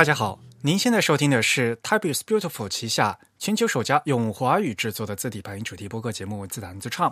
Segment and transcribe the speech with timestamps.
[0.00, 7.10] 大家好，您现在收听的是 Type is Beautiful 旗下全球首家用华语制作的字体排音主题播客节目《自弹自唱》。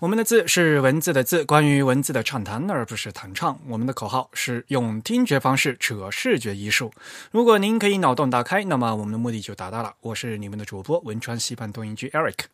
[0.00, 3.56] 我们的字是文字的字，关于文字的畅谈，而不是弹唱。
[3.68, 6.92] 我们的口号是用听觉方式扯视觉艺术。
[7.30, 9.94] 如果您可以脑洞大开，那么我们的目的就达到了。
[10.00, 12.46] 我是你们的主播文川西半东音居 Eric。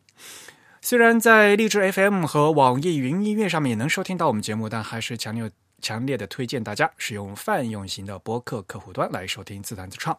[0.83, 5.49] 虽然在荔枝 FM 和网易云音乐上面也能收听到我们节目，但还是强烈
[5.83, 10.17] 强烈的推荐大家使用泛用型的播客客户端来收听自弹自唱。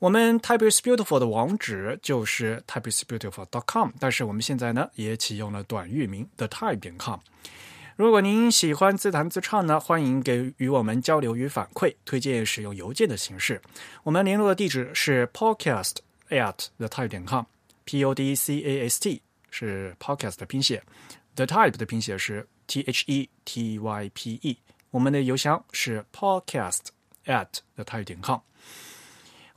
[0.00, 3.46] 我们 Type is Beautiful 的网址就是 type is Beautiful.
[3.46, 7.20] dot com，但是我们现在呢也启用了短域名 the type 点 com。
[7.94, 13.62] 如果您喜欢自弹自唱呢，欢迎给与我们交流与反馈，推荐使用邮件的形式。
[14.02, 15.96] 我们联络的地址是 podcast
[16.30, 20.82] at the type 点 com，p o d c a s t 是 podcast 的拼写
[21.36, 24.58] ，the type 的拼写是 t h e t y p e。
[24.92, 26.80] 我们的邮箱是 podcast
[27.24, 28.38] at the type 点 com。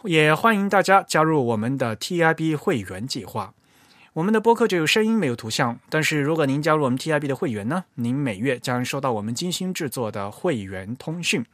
[0.06, 3.54] 也欢迎大家加入我们的 TIB 会员计划。
[4.14, 11.46] 我们的播客只有声音没有图像，但是如果您加入我们 TIB 的会员呢，您每月将收到我们精心制作的会员通讯。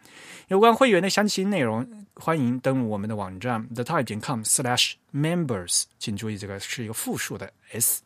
[0.47, 5.85] 有关会员的详细内容，欢迎登录我们的网站 thetype 点 com/slash/members。
[5.97, 8.03] 请注意，这个是一个复数的 s。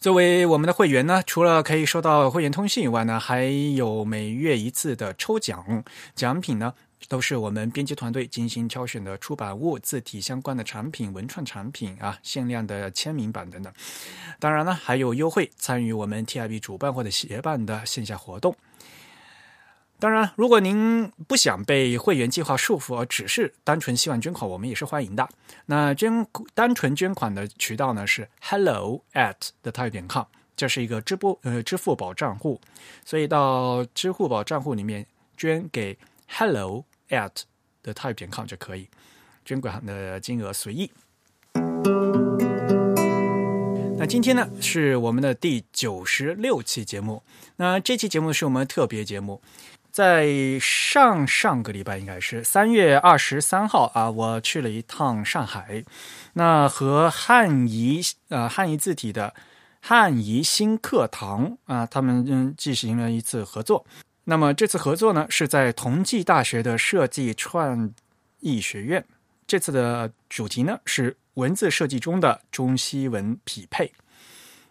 [0.00, 5.84] 作为我们的会员呢，除了可以收到会员通信以外呢，还有每月一次的抽奖，
[6.14, 6.72] 奖品呢
[7.06, 13.70] 都是我们编辑团队精心挑选的出版物、字体相关的产品、文创产品啊，限量的签名版等等。
[14.38, 18.56] 当然呢，还有优惠，参与我们 TIB 主办或者协办的线下活动。
[20.00, 25.28] 当然，如果您不想被会员计划束缚，而只是单纯希望捐款，我们也是欢迎的。
[25.66, 30.24] 那捐单纯捐款的渠道呢是 hello at the type 点 com，
[30.56, 32.58] 这是一个支付呃支付宝账户，
[33.04, 35.06] 所以到支付宝账户里面
[35.36, 37.42] 捐给 hello at
[37.82, 38.88] the type 点 com 就可以，
[39.44, 40.90] 捐款的金额随意。
[43.98, 47.22] 那今天呢是我们的第九十六期节目，
[47.56, 49.42] 那这期节目是我们特别节目。
[49.92, 55.82] 在上上个礼拜，应该是三月二十三号啊，我去了一趟上海，
[56.34, 59.34] 那和汉仪呃汉仪字体的
[59.80, 63.84] 汉仪新课堂啊，他们嗯进行了一次合作。
[64.24, 67.92] 那么这次合作呢，是在同济大学的设计创
[68.38, 69.04] 意学院。
[69.46, 73.92] 这次的主题呢是文字设计中的中西文匹配。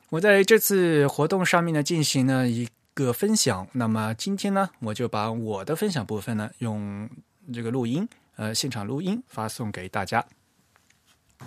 [0.10, 2.68] 我在这次活动上面呢进行了一。
[3.06, 7.10] 个分享，那么今天呢，我就把我的分享部分呢，用
[7.54, 10.24] 这个录音，呃，现场录音发送给大家。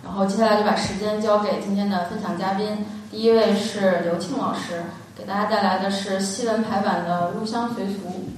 [0.03, 4.83] 然后接下来就把时间交给今天的分享嘉宾，第一位是刘庆老师，
[5.15, 8.29] 给大家带来的是西文排版的入乡随俗。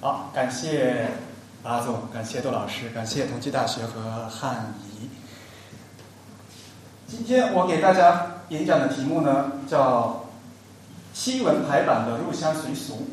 [0.00, 1.06] 好，感谢
[1.62, 5.08] 阿总，感谢杜老师，感谢同济大学和汉仪。
[7.06, 10.24] 今天我给大家演讲的题目呢，叫
[11.14, 13.06] 新闻排版的入乡随俗。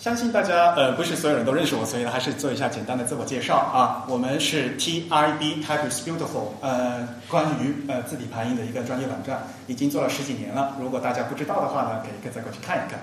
[0.00, 4.06] 相信大家呃不是所有人都认识我，所以呢还是做一下简单的自我介绍啊。
[4.08, 10.76] 我们是 TIB Type is Beautiful，呃，关于呃字体排印的一个专业网站，已经做了十几年了。
[10.80, 13.00] 如果大家不知道的话呢，可以再过去看一看。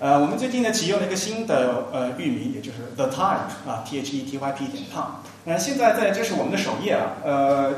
[0.00, 5.04] 呃，我们最近呢启用了一个新的呃域名，也就是 The Type 啊，T H E T Y P 点 com。
[5.44, 7.70] 那现在在这是我们的首页啊，呃，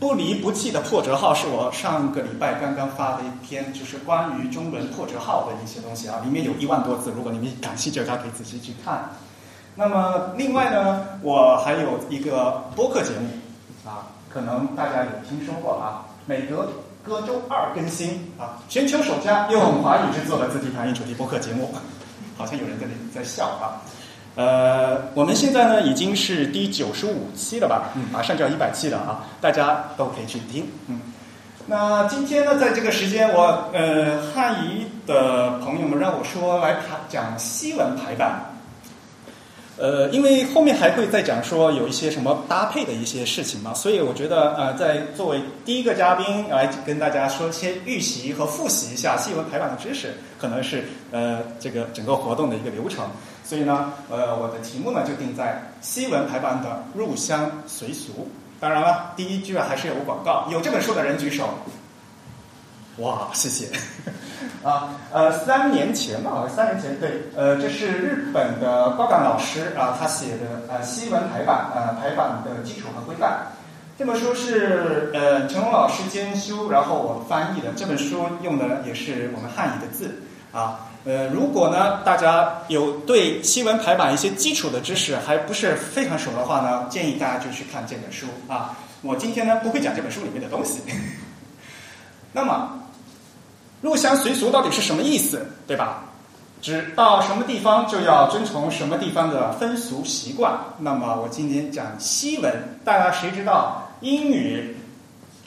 [0.00, 9.10] 不离不弃的破折号是我上个礼拜刚刚发的一篇，就是关于中文破折号的一些东西啊，里面有一万多字，如果你们感兴趣，大家可以仔细去看。
[9.74, 13.28] 那么另外呢，我还有一个播客节目
[13.86, 16.66] 啊，可能大家有听说过啊，每隔
[17.06, 21.72] 隔周二更新啊，全球首家用华语制作的字体排印主题播客节目，
[22.36, 23.78] 好像有人在那在笑啊。
[24.34, 27.90] 呃，我们现在呢已经是第九十五期了吧？
[27.94, 29.24] 嗯，马上就要一百期了啊！
[29.40, 30.68] 大家都可以去听。
[30.88, 31.00] 嗯，
[31.66, 38.55] 那今天呢，在这个时间，我呃汉仪的朋友们让我说来谈讲西文排版。
[39.78, 53.04] 呃，因为后面还会再讲说有一些什么搭配的一些事情嘛，所以我觉得呃，在作为第一个嘉宾来跟大家说先预习和复习一下西文排版的知识，可能是呃这个整个活动的一个流程。
[53.44, 58.28] 所以呢，呃，我的题目呢就定在西文排版的入乡随俗。
[58.58, 61.50] 当然了，第一句还是有广告，有这本书的人举手。
[62.98, 63.68] 哇，谢谢。
[64.62, 73.46] 啊，呃，三年前吧，三年前对，呃，这是日本的高岗老师啊，他写的呃西文排版呃排版的基础和规范。
[73.98, 77.72] 这本书是呃陈龙老师监修，然后我翻译的。
[77.76, 80.22] 这本书用的也是我们汉语的字
[80.52, 80.88] 啊。
[81.04, 88.76] 呃，如果呢大家有对西文排版一些基础的知识还不是非常熟的话呢，建议大家就去看这本书啊。
[89.02, 90.80] 我今天呢不会讲这本书里面的东西。
[92.32, 92.82] 那么。
[93.82, 96.02] 入乡随俗到底是什么意思，对吧？
[96.62, 100.58] 指到什么地方就要遵从什么地方的风俗习惯。
[100.78, 102.52] 那么我今天讲西文，
[102.84, 104.74] 大家谁知道英语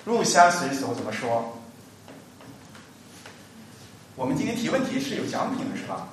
[0.06, 1.58] 入乡随俗怎么说？
[4.16, 6.08] 我们今天提问题是有奖品的，是吧？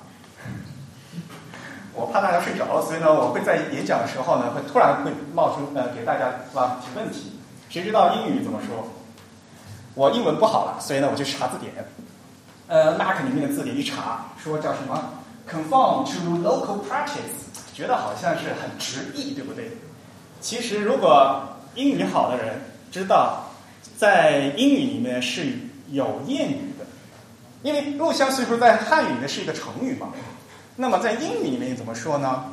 [1.93, 7.31] 我怕大家睡着了，所以呢，我会在演讲的时候呢，会突然会冒出呃，给大家是吧提问题。
[7.69, 8.87] 谁知道英语怎么说？
[9.93, 11.73] 我英文不好了，所以呢，我就查字典。
[12.67, 15.13] 呃，Mac 里面的字典一查，说叫什么
[15.49, 19.71] ？Conform to local practice，觉得好像是很直译，对不对？
[20.41, 21.41] 其实，如果
[21.75, 22.61] 英语好的人
[22.91, 23.45] 知道，
[23.97, 25.53] 在英语里面是
[25.89, 26.85] 有谚语的，
[27.63, 30.09] 因为入乡随俗在汉语里面是一个成语嘛。
[30.75, 32.45] 那么在英语里面怎么说呢？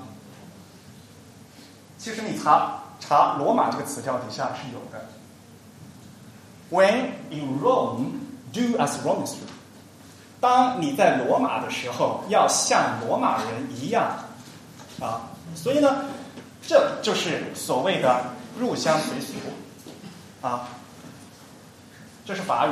[1.98, 5.08] 其实你查查罗马这个词条底下是有的。
[6.70, 8.12] When in Rome,
[8.52, 9.46] do as Romans do.
[10.44, 14.10] 当你在罗马的时候，要像罗马人一样
[15.00, 15.22] 啊，
[15.54, 16.04] 所以呢，
[16.60, 18.20] 这就是所谓的
[18.58, 19.32] 入乡随俗
[20.46, 20.68] 啊，
[22.26, 22.70] 这是法语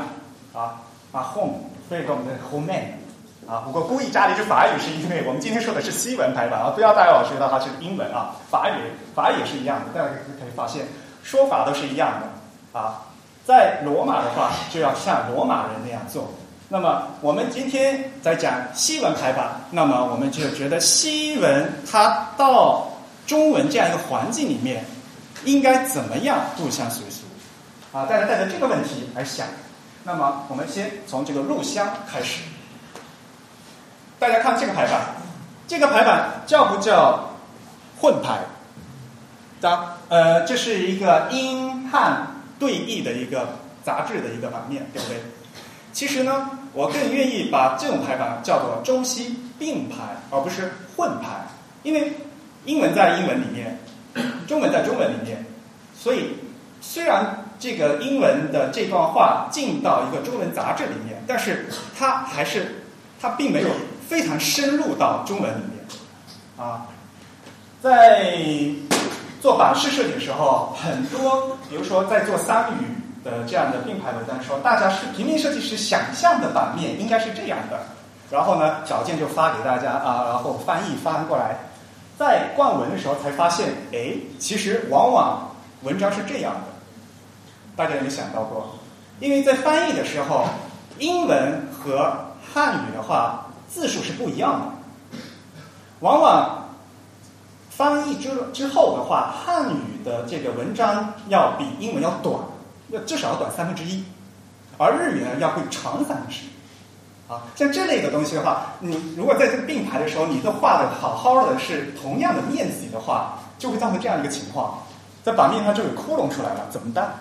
[0.52, 0.82] 啊
[1.12, 2.98] 啊，home，所以说我们的 home man
[3.48, 8.74] 啊，不过故意加了一句法语，是因为我们今天说的是西文排版啊，不要大家老觉得它是英文啊，法语
[9.14, 10.86] 法语也是一样的，大家可以发现
[11.22, 13.00] 说法都是一样的啊，
[13.46, 16.30] 在罗马的话就要像罗马人那样做。
[16.72, 22.90] 那么我们今天在讲西文排版，那么我们就觉得西文它到
[23.26, 24.82] 中文这样一个环境里面，
[25.44, 27.24] 应该怎么样入乡随俗？
[27.92, 29.46] 啊，大家带着这个问题来想。
[30.02, 32.40] 那么我们先从这个入乡开始。
[34.18, 35.08] 大家看这个排版，
[35.68, 37.34] 这个排版叫不叫
[38.00, 38.38] 混排？
[39.60, 42.28] 当呃，这是一个英汉
[42.58, 45.20] 对译的一个杂志的一个版面，对不对？
[45.92, 49.96] 其实呢，我更愿意把这种排版叫做中西并排，
[50.30, 51.46] 而不是混排。
[51.82, 52.12] 因为
[52.64, 53.78] 英文在英文里面，
[54.46, 55.44] 中文在中文里面，
[55.98, 56.30] 所以
[56.80, 61.66] 虽然这个英文的这段话进到一个中文杂志里面，但是
[61.98, 62.82] 它还是
[63.20, 63.68] 它并没有
[64.08, 65.84] 非常深入到中文里面。
[66.56, 66.86] 啊，
[67.82, 68.34] 在
[69.40, 73.01] 做版式设计的时候，很多比如说在做三语。
[73.24, 77.78] 的这样的并排文章说，大家是平面设计师想象的版面应该是这样的，
[78.30, 81.56] 然后呢，小健就发给大家啊，然后翻译翻过来，
[82.18, 86.72] 在灌文的时候才发现，哎，其实往往文章是这样的，
[87.76, 88.74] 大家有没有想到过？
[89.20, 90.46] 因为在翻译的时候，
[90.98, 92.12] 英文和
[92.52, 95.18] 汉语的话字数是不一样的，
[96.00, 96.68] 往往
[97.70, 102.34] 翻译之之后的话，汉语的这个文章要比英文要短。
[102.92, 104.04] 要至少要短三分之一，
[104.76, 114.82] 而日语呢要会长三分之一，啊，像这类的东西的话，你如果在这个并排的时候，你都画的好好的是同样的面积的话，就会造成这样一个情况，
[115.24, 117.14] 在版面上就有窟窿出来了，怎么办？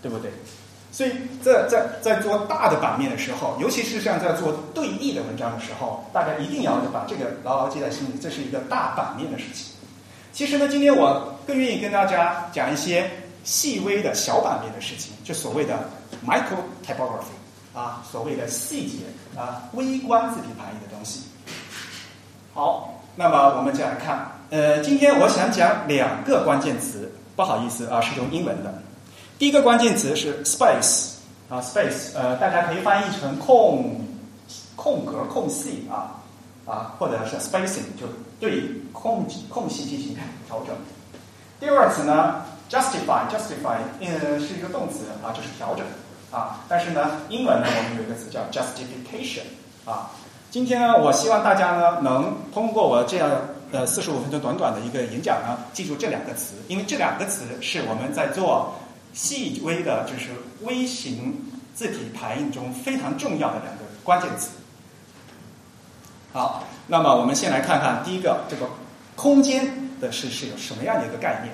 [0.00, 0.30] 对不对？
[0.92, 1.12] 所以
[1.42, 9.74] 在在在做大的版面的时候，尤其是像在做对译的文章的时候，大家一定要把这个牢牢记在心里，这是一个大版面的事情。
[10.32, 13.10] 其实呢，今天我更愿意跟大家讲一些。
[13.44, 15.88] 细微的小版面的事情，就所谓的
[16.26, 16.56] micro
[16.86, 17.34] typography
[17.74, 18.98] 啊，所谓的细节
[19.40, 21.22] 啊，微观字体排印的东西。
[22.52, 28.82] 好，那么我们就来看，呃，今天我想讲两个关键词，不好意思啊，是用英文的。
[29.38, 31.12] 第一个关键词是 space
[31.48, 34.04] 啊，space，呃，大家可以翻译成空
[34.76, 36.20] 空格、空隙啊
[36.66, 38.06] 啊，或者是 spacing，就
[38.38, 40.14] 对空空隙进行
[40.46, 40.74] 调整。
[41.58, 45.84] 第二个词呢？Justify，justify，呃，是一个动词啊，就是调整
[46.30, 46.60] 啊。
[46.68, 49.42] 但是呢，英文呢，我们有一个词叫 justification
[49.84, 50.10] 啊。
[50.52, 53.28] 今天呢，我希望大家呢，能通过我这样
[53.72, 58.74] 呃四十五分钟短短的一个演讲呢，记住这两个词，因为这两个词是我们在做
[59.12, 60.30] 细微的，就是
[60.62, 61.36] 微型
[61.74, 64.50] 字体排印中非常重要的两个关键词。
[66.32, 68.68] 好，那么我们先来看看第一个，这个
[69.16, 71.52] 空间的是是有什么样的一个概念？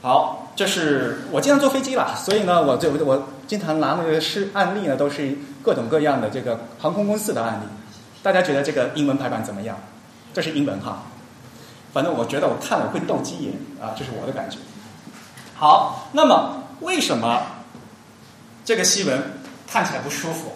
[0.00, 7.64] 好，这是我经常坐飞机了，所以呢，我这我经常拿那个是案例呢，都是各种各样的这个航空公司的案例。
[8.22, 9.76] 大家觉得这个英文排版怎么样？
[10.32, 11.02] 这是英文哈，
[11.92, 14.58] 反正我觉得我看了会斗鸡眼啊，这是我的感觉。
[15.56, 17.42] 好，那么为什么
[18.64, 19.20] 这个西文
[19.66, 20.52] 看起来不舒服？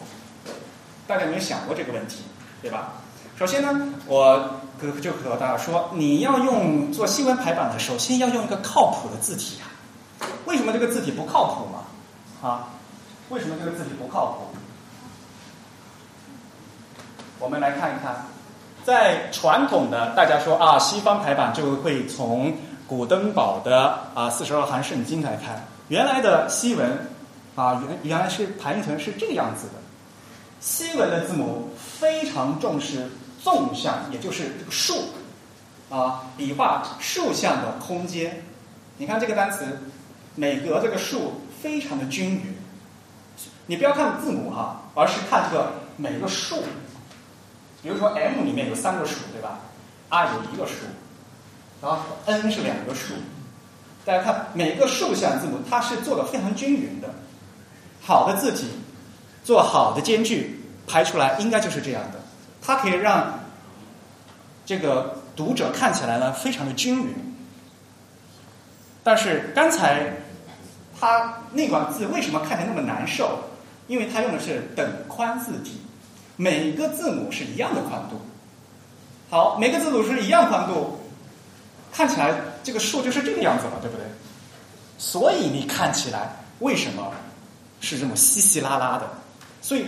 [1.09, 2.19] 大家有没有想过这个问题？
[2.63, 2.93] 对吧？
[3.37, 9.71] 首先呢，我就就和大家说，你要用做新闻排版的，首先要用一个靠谱的字体啊。
[10.47, 12.49] 为什么这个字体不靠谱嘛？
[12.49, 12.69] 啊，
[13.29, 14.57] 为什么这个字体不靠谱？
[17.39, 18.27] 我们来看一看，
[18.85, 22.55] 在传统的大家说啊，西方排版就会从
[22.87, 27.07] 古登堡的啊四十二行圣经来看，原来的西文
[27.55, 29.75] 啊原原来是排印成是这个样子的。
[30.61, 33.11] 西文的字母非常重视
[33.43, 34.95] 纵向，也就是这个竖
[35.91, 38.45] 啊笔画竖向的空间。
[38.99, 39.81] 你看这个单词，
[40.37, 42.57] 每格这个竖非常的均匀。
[43.67, 46.63] 你不要看字母哈，而是看这个每个竖。
[47.83, 49.59] 比如说 M 里面有三个竖，对吧
[50.09, 50.75] ？R 有一个竖，
[51.81, 53.15] 然后 N 是两个竖。
[54.05, 57.13] 大家看每个竖向字母，它是做的非常均匀的。
[58.01, 58.69] 好的字体，
[59.43, 62.22] 做好的间距，排出来应该就是这样的。
[62.63, 63.41] 它可以让
[64.65, 67.15] 这个读者看起来呢非常的均匀。
[69.03, 70.13] 但是刚才
[70.99, 73.41] 它那管字为什么看起来那么难受？
[73.89, 75.81] 因为它用的是等宽字体。
[76.37, 78.19] 每个字母是一样的宽度，
[79.29, 80.99] 好，每个字母是一样宽度，
[81.93, 84.07] 看起来这个数就是这个样子了，对不对？
[84.99, 87.13] 所以你看起来为什么
[87.81, 89.09] 是这么稀稀拉拉的？
[89.61, 89.85] 所以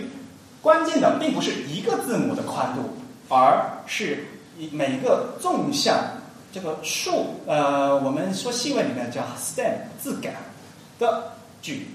[0.65, 2.97] 关键的并不是一个字母的宽度，
[3.29, 4.25] 而是
[4.71, 5.95] 每个纵向
[6.51, 10.33] 这个竖，呃，我们说西文里面叫 stem 字感
[10.97, 11.87] 的距离。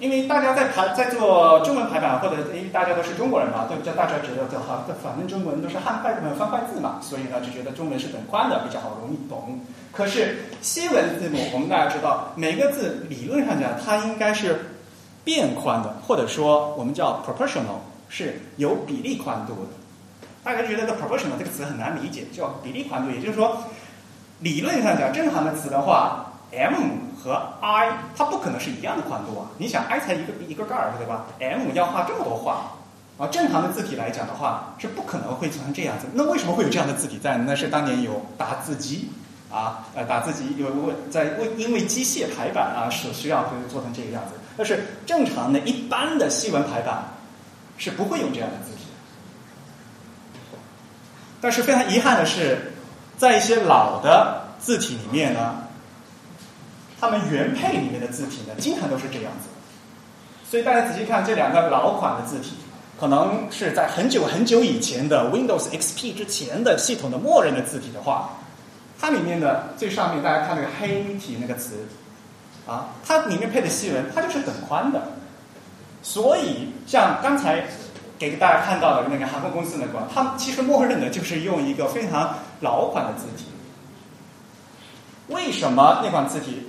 [0.00, 9.60] 因为大家在排在做中文排版，或者因为大家都是中国人嘛，对不对，大家觉得这哈，反正中文都是汉汉方块字嘛，所以呢就觉得中文是等宽的，比较好容易懂。
[9.92, 14.58] 可是西文字母，我们大家知道，每个字理论上讲，它应该是
[15.30, 19.70] 变宽的，或者说我们叫 proportional，是有比例宽度的。
[20.42, 23.62] 大家觉得这 proportional 这个词很难理解，叫比例宽度，也就是说，
[24.40, 26.74] 理论上讲，正常的词的话，M。
[27.22, 29.44] 和 I 它不可能是一样的宽度啊！
[29.58, 32.72] 你想 I 才一个一个盖儿对吧？M 要画这么多画
[33.18, 33.28] 啊！
[33.30, 36.06] 正常的字体来讲的话是不可能会做成这样子。
[36.14, 37.36] 那为什么会有这样的字体在？
[37.36, 39.10] 那是当年有打字机
[39.52, 44.39] 啊，呃，打字机有为在为因为机械排版啊所需要会做成这个样子。
[44.60, 47.02] 但是正常的一般的西文排版
[47.78, 48.82] 是不会用这样的字体。
[51.40, 52.74] 但是非常遗憾的是，
[53.16, 55.64] 在一些老的字体里面呢。
[57.00, 59.48] 他们原配里面的字体呢，经常都是这样子。
[60.44, 62.56] 所以大家仔细看这两个老款的字体，
[63.00, 68.38] 可能是在很久很久以前的 Windows XP 之前的系统的默认的字体的话，
[69.00, 71.88] 它里面的最上面大家看那个黑体那个词，
[72.70, 75.02] 啊，它里面配的细文它就是很宽的。
[76.02, 77.64] 所以像刚才
[78.16, 83.46] 给大家看到的那个航空公司那个，他们其实默认的就是用一个非常老款的字体。
[85.28, 86.68] 为什么那款字体？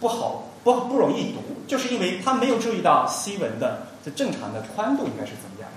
[0.00, 5.68] 不好，不不容易读，就是因为他没有注意到西文的这正常的宽度应该是怎么样。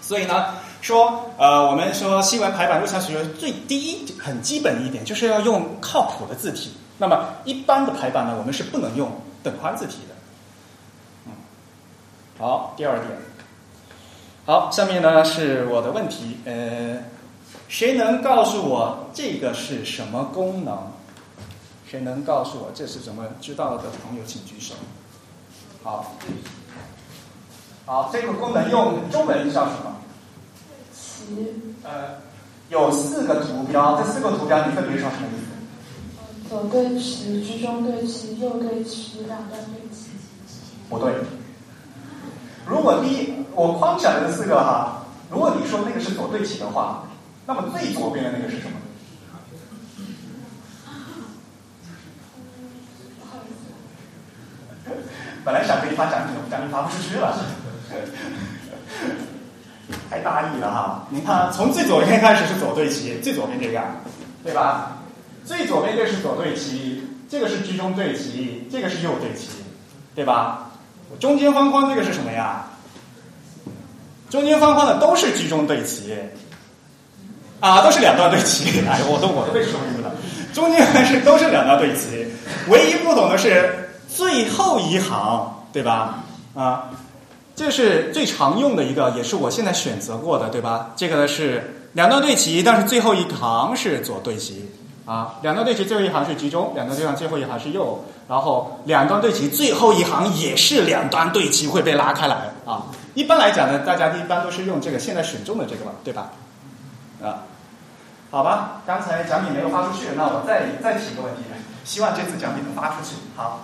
[0.00, 6.72] 所以呢，说呃，我们说西文排版入墙学最低很基本一点，就是要用靠谱的字体。
[6.98, 9.10] 那么一般的排版呢，我们是不能用
[9.42, 10.14] 等宽字体的。
[11.26, 11.32] 嗯，
[12.38, 13.18] 好，第二点，
[14.44, 16.98] 好，下面呢是我的问题，呃，
[17.68, 20.76] 谁能告诉我这个是什么功能？
[21.86, 24.74] 谁能告诉我这是怎么知道的朋友，请举手。
[25.82, 26.14] 好，
[27.86, 29.96] 好，这个功能用中文叫什么？
[30.92, 31.54] 旗。
[31.84, 32.16] 呃，
[32.68, 35.57] 有四个图标，这四个图标你分别叫什么意思？
[36.48, 40.10] 左对齐，居中对齐，右对齐，两端对齐。
[40.88, 41.12] 不对。
[42.66, 47.04] 如果第一我框起来的四个哈，如果你说那个是左对齐的话，
[47.46, 48.76] 那么最左边的那个是什么？
[55.44, 57.36] 本来想给你发奖品，奖品发不出去了，
[60.10, 61.06] 太大意了哈！
[61.10, 63.80] 你看，从最左边开始是左对齐，最左边这个，
[64.44, 64.96] 对吧？
[65.48, 69.48] 最左边这是左对齐，这个是居中对齐，这个是右对齐，
[70.14, 70.72] 对吧？
[71.18, 72.66] 中间方框这个是什么呀？
[74.28, 76.14] 中间方框的都是居中对齐，
[77.60, 78.78] 啊，都是两段对齐。
[78.86, 80.14] 哎，我都我都被说晕了。
[80.52, 82.26] 中间还是都是两段对齐，
[82.68, 86.24] 唯一不同的是最后一行，对吧？
[86.54, 86.90] 啊，
[87.56, 90.90] 这是最常用的一个，也是我现在选择过的，对吧？
[90.94, 94.68] 这个呢是两段对齐，但是最后一行是左对齐
[95.08, 102.84] 啊，两段对齐最后一行是居中，两段对齐最后一行是右，然后两段对齐最后一行也是两段对齐会被拉开来啊。
[103.14, 106.30] 一般来讲呢，大家一般都是用这个现在选中的这个嘛，对吧？
[107.22, 107.42] 啊。
[108.30, 111.44] 好吧，刚才奖品没有发出去，那我再再提一个问题，
[111.84, 113.16] 希望这次奖品能发出去。
[113.34, 113.60] 好，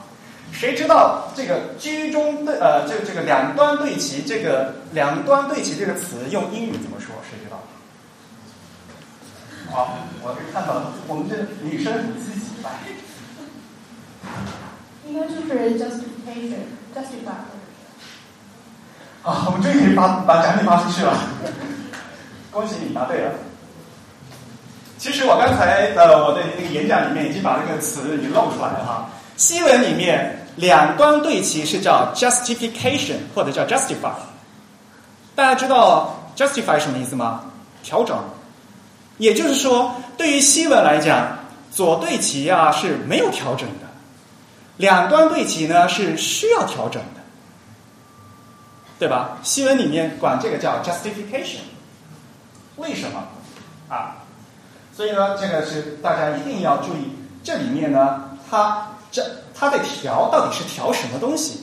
[0.51, 7.15] 谁知道这个居中对呃，这这个两端对齐，这个两端对齐这个词用英语怎么说？
[7.29, 7.37] 谁？
[9.75, 12.71] 好，我是看到我们这女生很积极来。
[15.05, 17.43] 应该就是 justification，justify。
[19.25, 21.13] 啊，我们终于可以把把奖品发出去了，
[22.53, 23.33] 恭喜你答对了。
[24.97, 29.11] 其实我刚才呃我的那个演讲里面已经把这个词已经露出来了哈。
[29.37, 34.13] 西文里面两端对齐是叫 justification 或者叫 justify。
[35.35, 37.47] 大家知道 justify 什么意思吗？
[37.83, 38.17] 调整。
[39.19, 41.39] 也就是说，对于西文来讲，
[41.71, 43.87] 左对齐啊是没有调整的，
[44.77, 47.21] 两端对齐呢是需要调整的，
[48.99, 49.39] 对吧？
[49.43, 51.61] 西文里面管这个叫 justification。
[52.77, 53.23] 为什么
[53.89, 54.17] 啊？
[54.97, 61.61] 所以呢，这个是大家一定要注意，这里面呢，它这它的调到底是调什么东西？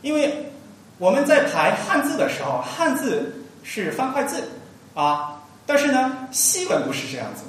[0.00, 0.52] 因为
[0.98, 4.48] 我们在排汉字的时候，汉字是方块字
[4.94, 7.44] 啊，但是呢，西文不是这样子，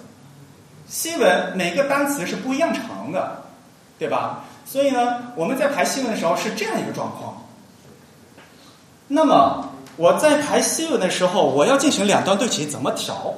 [0.87, 3.43] 西文每个单词是不一样长的，
[3.97, 4.43] 对吧？
[4.65, 7.41] 所以呢，我们在排西文的时候是这样一个状况。
[9.07, 13.33] 那么我在排西文的时候，我要进行两段对齐，怎么调？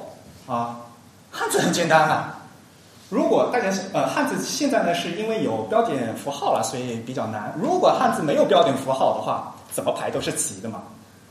[0.46, 0.76] 啊，
[1.30, 2.32] 汉字很简单啊。
[3.08, 7.52] 如果大家呃，汉字现在呢是因为有标点符号了，所以比较难。
[7.60, 10.82] 如果汉字没有标点符号的话，怎么排都是齐的嘛，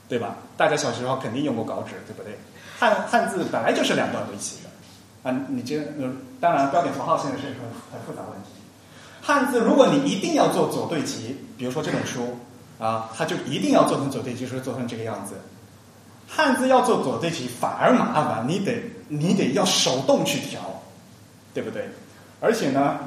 [0.08, 0.36] 对吧？
[0.58, 2.38] 大家小时候肯定用过稿纸，对不对？
[2.78, 5.36] 汉汉字本来就是两段对齐的啊。
[5.48, 7.56] 你这呃，当然标点符号现在是很
[7.92, 8.50] 很复杂问题。
[9.22, 12.38] 汉字如果你一定要做左对齐，比如说这本书
[12.80, 15.36] 啊，它就一定要做成左对齐，是做成这个样子。
[16.28, 20.60] 汉字要做左对齐反而麻烦，你得你得要手动去调，
[21.54, 21.90] 对不对？
[22.42, 22.98] 而且呢，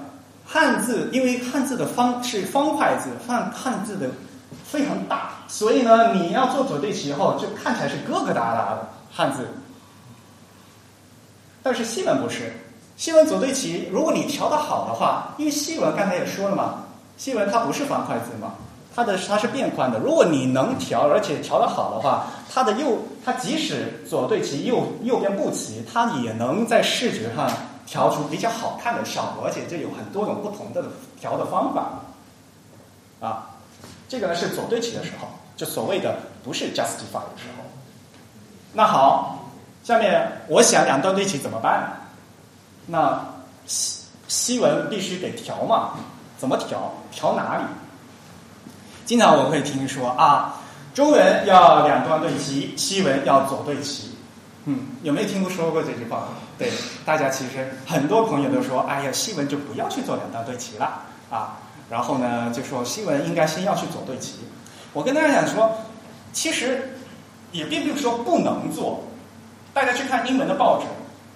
[0.46, 4.08] 汉字因为汉字的方是方块字，汉汉字的
[4.70, 9.48] 非常大，所以呢，你要做左对齐后，就看起来是疙疙瘩瘩的汉字。
[11.62, 12.52] 但是西文不是，
[12.96, 16.84] 西文左对齐，如果你调的好的话，因为西文刚才也说了嘛，
[17.16, 18.54] 西文它不是方块字嘛。
[18.94, 27.48] 它的它是变宽的，如果你能调，而且调的好的话，它的右它即使左对齐，右右边不齐，它也能在视觉上
[27.86, 30.84] 调出比较好看的效果，而且这有很多种不同的
[31.20, 32.00] 调的方法。
[33.20, 33.47] 啊，
[34.08, 37.64] 这个呢是左对齐的时候，就所谓的不是 justify 的时候。
[38.72, 39.50] 那好，
[39.84, 41.92] 下面我想两段对齐怎么办？
[42.86, 43.22] 那
[43.66, 45.90] 西西文必须得调嘛？
[46.38, 46.92] 怎么调？
[47.10, 47.64] 调哪里？
[49.04, 50.54] 经常我会听说啊，
[50.94, 54.16] 中文要两端对齐，西文要左对齐。
[54.64, 56.28] 嗯，有没有听过说过这句话？
[56.58, 56.70] 对，
[57.04, 61.56] 大家其实很多朋友都说，哎呀，西文就不要去做两端对齐了啊。
[61.90, 64.34] 然后呢，就说新闻应该先要去左对齐。
[64.92, 65.70] 我跟大家讲说，
[66.32, 66.98] 其实
[67.52, 69.04] 也并不是说不能做。
[69.74, 70.86] 大家去看英文的报纸，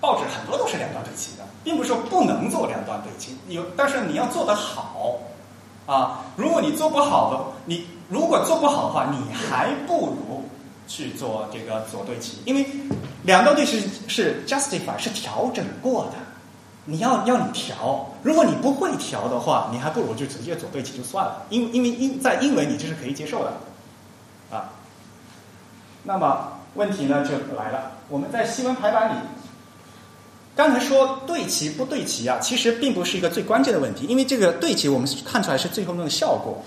[0.00, 3.36] 报纸很多都是两端对齐的，并不是说不能做两端对齐。
[3.48, 5.18] 有，但是你要做得好。
[5.84, 10.44] 啊，如果你做不好的，你如果做不好的话，你还不如
[10.86, 12.64] 去做这个左对齐，因为
[13.24, 16.12] 两段对齐是 justify 是调整过的，
[16.84, 23.52] 你要要你调，如果你不会调的话，你还不如就直接左对齐就算了，因因为英在英文你这是可以接受的，
[24.56, 24.70] 啊，
[26.02, 29.18] 那么问题呢就来了，我们在西文排版里。
[30.54, 36.62] 刚才说对齐不对齐啊，其实并不是一个最关键的问题，因为这个对齐我们看出来是最后那个效果。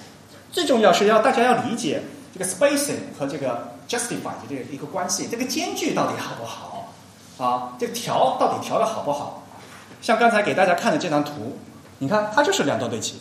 [0.52, 2.02] 最重要是要大家要理解
[2.34, 6.94] 这个 spacing 和这个 justify 的这个一个关系，这个间距到底好不好
[7.38, 7.74] 啊？
[7.78, 9.44] 这个调到底调的好不好？
[10.06, 11.58] 像刚才给大家看的这张图，
[11.98, 13.20] 你看它就是两端对齐，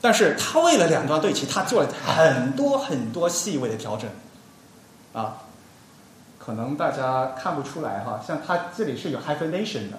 [0.00, 4.08] 但是它为了两端对齐，它做了很多很多细微的调整
[5.12, 5.38] 啊。
[6.38, 9.98] 可能大家看不出来哈，像它这里是有 hyphenation 的，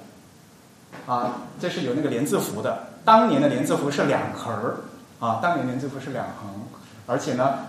[1.06, 2.84] 啊，这是有那个连字符的。
[3.04, 4.78] 当年的连字符是两横儿，
[5.20, 6.64] 啊，当年连字符是两横，
[7.08, 7.60] 而且呢，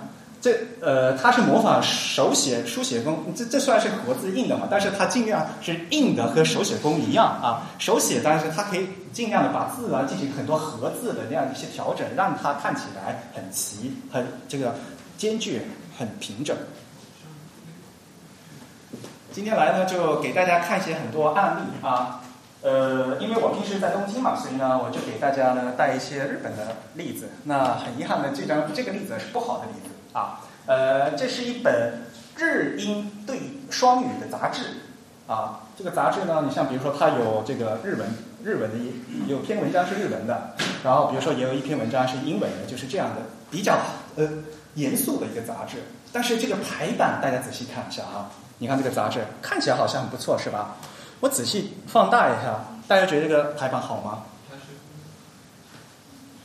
[0.44, 7.64] 这呃，它是模仿手写书写工，这这虽然是活字印的嘛，但是它尽量是印的和手写工一样啊。
[7.78, 14.74] 手写，但是它可以尽量的把字啊进行很多合字的那样一些调整，让它看起来很齐、很这个
[15.16, 15.62] 间距
[15.98, 16.54] 很平整。
[19.32, 22.20] 今天来呢，就给大家看一些很多案例啊。
[22.60, 27.30] 呃，因为我平时在东京嘛，所以呢，我就给大家呢带一些日本的例子。
[27.44, 30.40] 那很遗憾的，这张这个例子是不好的例子啊。
[30.64, 32.06] 呃，这是一本
[32.38, 34.62] 日英对双语的杂志
[35.26, 35.60] 啊。
[35.76, 38.08] 这个杂志呢，你像比如说它有这个日文，
[38.42, 38.78] 日文的
[39.26, 43.76] 有篇文章是日文的，然后比如说也有一篇文章是英文的，就是这样的比较
[44.16, 44.26] 呃
[44.76, 45.82] 严肃的一个杂志。
[46.12, 50.76] 但是这个排版大家仔细看一下啊，你看这个杂志看起来好像很不错，是吧？
[51.20, 54.22] 我仔细放大一下，大家觉得这个排版好吗？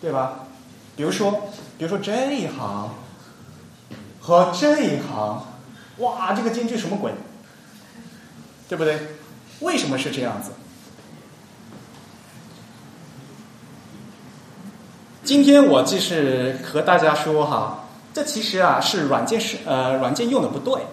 [0.02, 0.40] 对吧？
[0.96, 1.32] 比如说，
[1.78, 2.90] 比如说这一行
[4.30, 5.44] 和这一行，
[5.98, 7.12] 哇，这个间距什么鬼？
[8.68, 9.00] 对不对？
[9.62, 10.52] 为什么是这样子？
[15.24, 20.84] 今天我就是和大家说哈，这其实啊是软件是呃软件用的不对，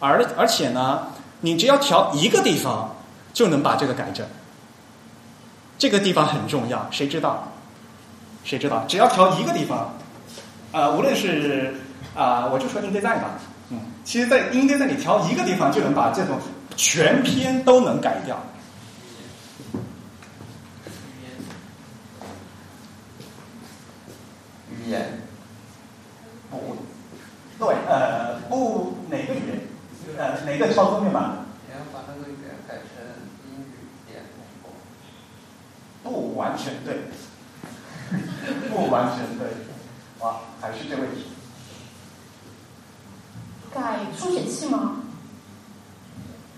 [0.00, 1.08] 而而且呢，
[1.42, 2.96] 你只要调一个地方。
[3.34, 4.26] 就能把这个改正，
[5.78, 7.48] 这个地方很重要，谁知道？
[8.44, 8.84] 谁知道？
[8.86, 9.94] 只要调一个地方，
[10.70, 11.72] 啊，无论是
[12.14, 16.38] 啊，我就说 InDesign 吧，嗯，其实，在 InDesign 里调一个地方，就能把这种
[16.76, 18.38] 全篇都能改掉。
[24.70, 25.20] 语言，
[26.50, 26.76] 不，
[27.58, 29.60] 对，呃，不，哪个语言？
[30.18, 31.36] 呃，哪个操作面板？
[36.02, 36.96] 不完全对，
[38.68, 39.46] 不完全对，
[40.26, 41.26] 啊，还是这问题。
[43.74, 43.80] 改
[44.18, 44.92] 书写器吗？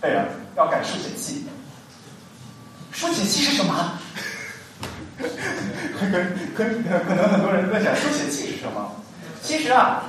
[0.01, 0.25] 对呀，
[0.57, 1.45] 要改书写器。
[2.93, 3.99] 书写器是什么？
[5.19, 6.65] 可可
[7.07, 8.93] 可能很多人在想书写器是什么？
[9.43, 10.03] 其实啊，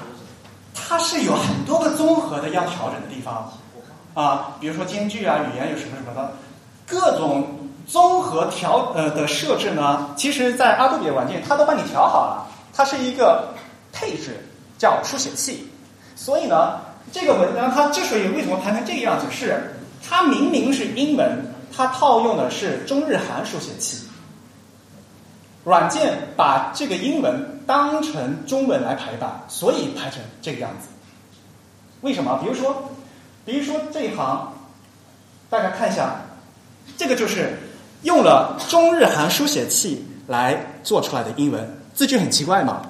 [0.74, 3.52] 它是有很多个综合的要调整的地方
[4.14, 6.34] 啊，比如说间距啊、语言有什么什么的，
[6.88, 7.60] 各种。
[7.88, 12.44] 综合调呃的设置呢，其实，在阿杜比的软件，它都帮你调好了。
[12.74, 13.54] 它是一个
[13.94, 14.44] 配置，
[14.80, 15.70] 叫书写器。
[16.16, 16.80] 所以呢，
[17.16, 19.74] 这个文章它之所以为什么排成这个样子，是
[20.06, 24.06] 它明明是英文，它套用的是中日韩书写器。
[25.64, 30.90] 软件把这个英文当成中文来排版，所以排成这个样子。
[32.02, 32.38] 为什么？
[32.44, 32.92] 比如说，
[33.46, 34.54] 比如说这一行，
[35.50, 36.18] 大家看一下，
[36.98, 37.58] 这个就是。
[38.04, 42.82] 用了中日韩书写器来做出来的英文字句很奇怪吗？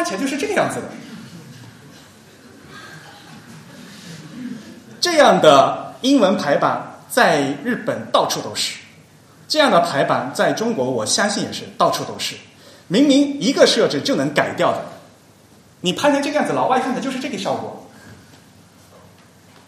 [0.00, 0.84] 看起来就是这个样子的。
[4.98, 8.78] 这样的英文排版在日本到处都是，
[9.46, 12.34] 这样的排版在中国我相信也是到处都是。
[12.88, 14.82] 明明一个设置就能改掉的。
[15.82, 17.86] 你拍成这个样子，老外看的就是这个效果。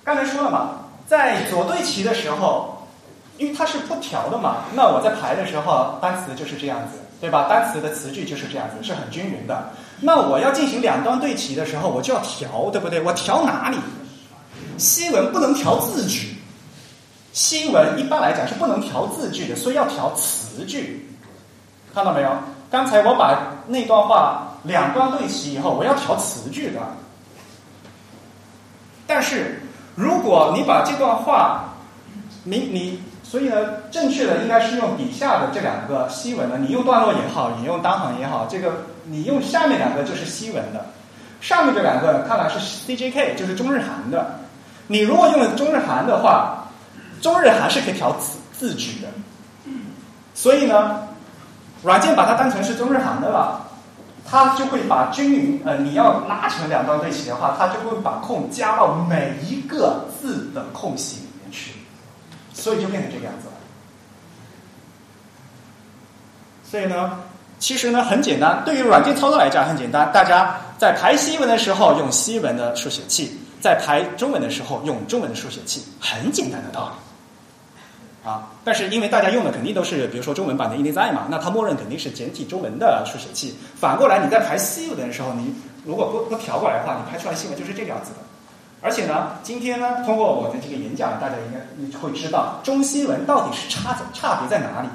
[0.02, 2.88] 刚才说了嘛，在左对齐的时候，
[3.36, 7.48] 因为它是不调的嘛，那我在排的时候，单词就是这样子，对吧？
[7.50, 9.74] 单词的词句就是这样子，是很均匀的。
[10.02, 13.00] 那我要进行两端对齐的时候，我就要调，对不对？
[13.00, 13.78] 我调哪里？
[14.76, 16.36] 西文不能调字句，
[17.32, 21.08] 西文一般来讲是不能调字句的，所以要调词句。
[21.94, 22.30] 看到没有？
[22.70, 24.48] 刚才我把那段话。
[24.64, 26.78] 两端对齐以后，我要调词句的。
[29.08, 29.60] 但是，
[29.96, 31.64] 如果你把这段话，
[32.44, 33.01] 你你，
[33.32, 33.56] 所以呢，
[33.90, 36.58] 正确的应该是用底下的这两个西文的。
[36.58, 40.84] 你用段落也好，你用单行也好，这个你用下面两个就是西文的，
[41.40, 44.38] 上面这两个看来是 CJK，就是中日韩的。
[44.86, 46.68] 你如果用了中日韩的话，
[47.22, 49.08] 中日韩是可以调字字句的。
[50.34, 50.98] 所以呢，
[51.82, 53.66] 软件把它当成是中日韩的了。
[54.28, 61.21] 它就会把均匀，呃，你要拉成两段对齐的话，它就会把空加到每一个字的空隙，
[62.52, 63.54] 所以就变成这个样子了。
[66.64, 67.20] 所以呢，
[67.58, 78.28] 其实呢很简单，对于软件操作来讲很简单，大家在排西文的时候用西文的书写器，在排中文的时候用中文的书写器，很简单的道理。
[78.28, 83.58] 啊，但是因为大家用的肯定都是，比如说中文版的 InDesign 嘛，那它默认肯定是简体中文的书写器。
[83.76, 85.52] 反过来，你在排西文的时候，你
[85.84, 88.18] 如果不不调过来的话，你排出来新闻就是这个样子的。
[88.82, 94.88] 而且呢，今天呢，通过我的这个演讲，大家应该会知道中西文到底是差在差别在哪里。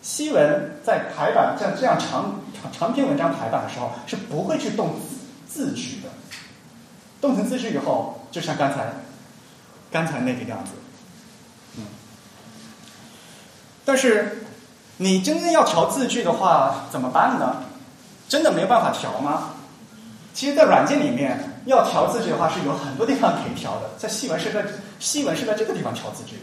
[0.00, 4.94] 西文在排版像这样长长长篇文章排版的时候，是不会去动
[5.46, 6.08] 字字句的。
[7.20, 8.92] 动成字句以后，就像刚才
[9.92, 10.70] 刚才那个样子，
[11.76, 11.84] 嗯。
[13.84, 14.46] 但是
[14.96, 17.56] 你真正要调字句的话，怎么办呢？
[18.26, 19.50] 真的没有办法调吗？
[20.32, 23.90] 其实，在软件里面要调字句的话，是有很多地方可以调的。
[23.98, 24.64] 在西文是在
[24.98, 26.36] 西文是在这个地方调字句。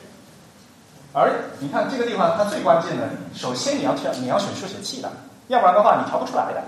[1.13, 5.11] 而你看这个地方，它最关键的，首先你要调，你要选书写器的，
[5.47, 6.63] 要不然的话你调不出来的。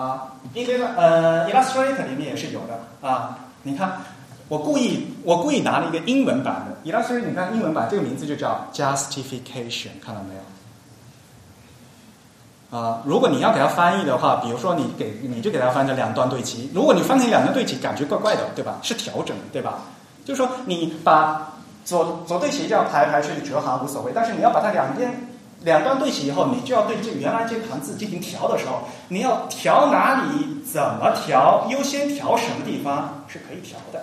[0.00, 3.38] 啊，因为，呃，Illustrator 里面也是有的啊。
[3.62, 4.00] 你看，
[4.48, 10.40] 我故意我故意拿了一个英文版的 Illustrator，你看英文版这个名字就叫 Justification，看到没有？
[12.74, 18.78] 啊，如果你要给它翻译的话，比如说你给你就给它翻成两段对齐，如果你翻成两段对齐，感觉怪怪的，对吧？
[18.82, 19.74] 是调整，对吧？
[20.24, 21.52] 就是说你把
[21.84, 25.28] 左左对齐这样排排去折行无所谓，但是你要把它两边
[25.60, 34.00] 两段对齐以后，你就要对这原来这行字进行调的时候，你要调哪里，怎么调，优先调什么地方是可以调的。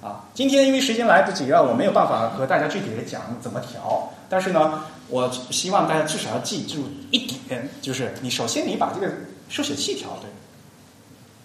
[0.00, 4.10] 啊，今天因为时间来不及了，我没有办法和大家具体的讲怎么调。
[4.30, 9.12] 但是呢，我希望大家至少要记住一点，就是你首先你把这个
[9.48, 10.30] 书写器调对。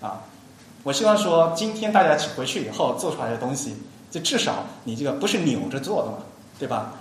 [0.07, 0.21] 啊，
[0.83, 3.75] 我希望说今天大家回去以后做出来的东西，
[4.11, 6.17] 就至少你这个不是扭着做的嘛，
[6.59, 6.93] 对吧？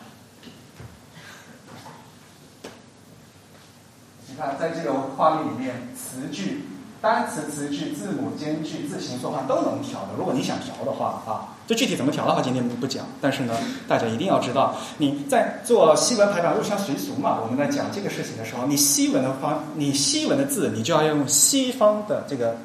[4.27, 6.65] 你看，在这个画面里面，词句。
[7.05, 10.15] 单词、词句、字母、间距、字形、缩放都能调的。
[10.17, 13.05] 如果你想调的话啊，就具体怎么调的话，今天不讲。
[13.21, 13.55] 但是呢，
[13.87, 17.41] 大家一定要知道，你在做西文排版入乡随俗嘛。
[17.43, 22.57] 我们在讲这个事情的时候，你西文的方，你西文的字，你就要用西方的这个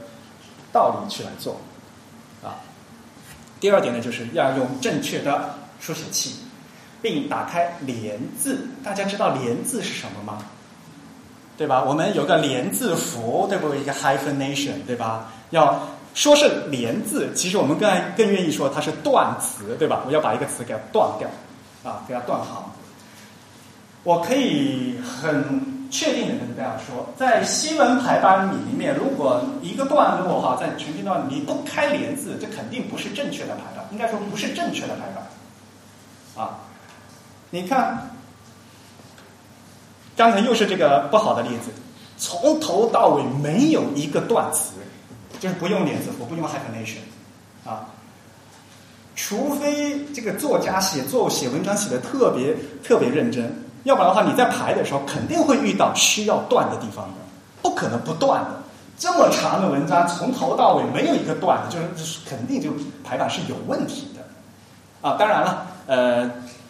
[0.72, 1.58] 道理去来做
[2.42, 2.56] 啊。
[3.60, 6.36] 第二点呢，就是要用正确的书写器，
[7.02, 8.70] 并打开连字。
[8.86, 10.38] 大家知道连字是什么吗？
[11.60, 11.84] 对吧？
[11.86, 13.82] 我们有个连字符，对不对？
[13.82, 15.30] 一个 hyphenation，对吧？
[15.50, 15.78] 要
[16.14, 20.02] 说是连字，其实我们更更愿意说它是断词，对吧？
[20.08, 21.28] 我要把一个词给它断掉，
[21.84, 22.64] 啊，给它断行。
[24.04, 35.28] 我可以很确定的跟大家说，在西文排版里面，如果一个段落哈，在全篇段你不开连字，这肯定不是正确的排版，应该说不是正确的排版。
[36.38, 36.60] 啊，
[37.50, 38.16] 你看。
[40.20, 41.72] 刚才又是这个不好的例子，
[42.18, 44.74] 从头到尾没有一个断词，
[45.40, 46.98] 就是不用连字符，不用 hyphenation，
[47.66, 47.88] 啊，
[49.16, 52.54] 除非这个作家写作写文章写的特别
[52.84, 57.16] 特别认真，要不然的话你在排的时候肯定会遇到需要断的地方的，
[57.62, 58.50] 不可能不断的。
[58.98, 62.72] 这么长的文章从头到尾没有一个断的，就是肯定就
[63.06, 66.30] 排版是有问题的，啊，当然了，呃。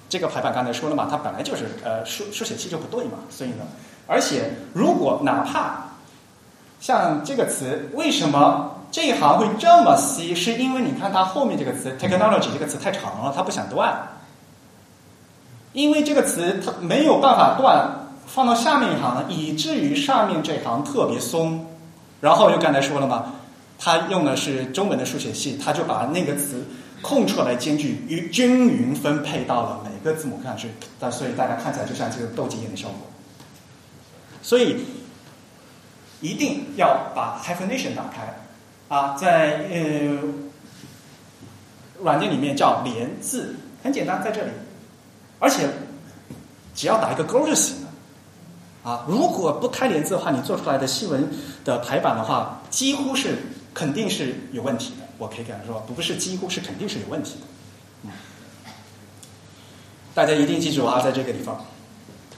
[0.10, 3.64] 这个排版刚才说了嘛，它本来就是呃书书写器就不对嘛，所以呢，
[4.08, 5.86] 而且如果哪怕
[6.80, 10.34] 像这个词，为什么这一行会这么细？
[10.34, 13.96] 是因为你看它后面这个词 technology 这个词太长了，它不想断，
[15.74, 17.88] 因为这个词它没有办法断，
[18.26, 21.68] 放到下面一行，以至于上面这行特别松。
[22.20, 23.34] 然后又刚才说了嘛，
[23.78, 26.66] 它用的是中文的书写器，它就把那个词。
[27.02, 32.98] 空出来间距与均匀分配到了每个字母看上去，但所以大家看起来就像这个斗鸡眼的效果。
[34.42, 34.86] 所以
[36.22, 38.34] 一定要把 hyphenation 打开
[38.88, 40.18] 啊，在呃
[42.02, 44.52] 软件里面叫连字，很简单，在这里，
[45.40, 45.68] 而且
[46.74, 47.90] 只要打一个勾就行了
[48.84, 49.06] 啊。
[49.08, 51.30] 如果不开连字的话，你做出来的西文
[51.66, 53.38] 的排版的话，几乎是
[53.74, 55.09] 肯定是有问题的。
[55.20, 57.46] 我可以跟他说，不是几乎是肯定是有问题的，
[58.06, 58.12] 嗯，
[60.16, 61.64] 大家一定记住啊，在这个地方。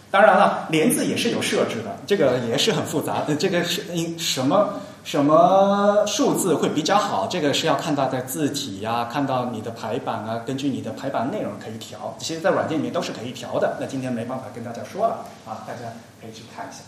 [0.10, 3.34] 当然了，连字也是有设置的，这个也是很复杂的。
[3.34, 7.28] 这个是因什么什么数字会比较好？
[7.28, 12.14] 这个是要看到的字体呀，看到你的排版啊，根据你的排版内容可以调。
[12.20, 13.78] 其实，在软件里面都是可以调的。
[13.80, 16.80] 那今天没办法跟大家说了啊，大家可以去看一下。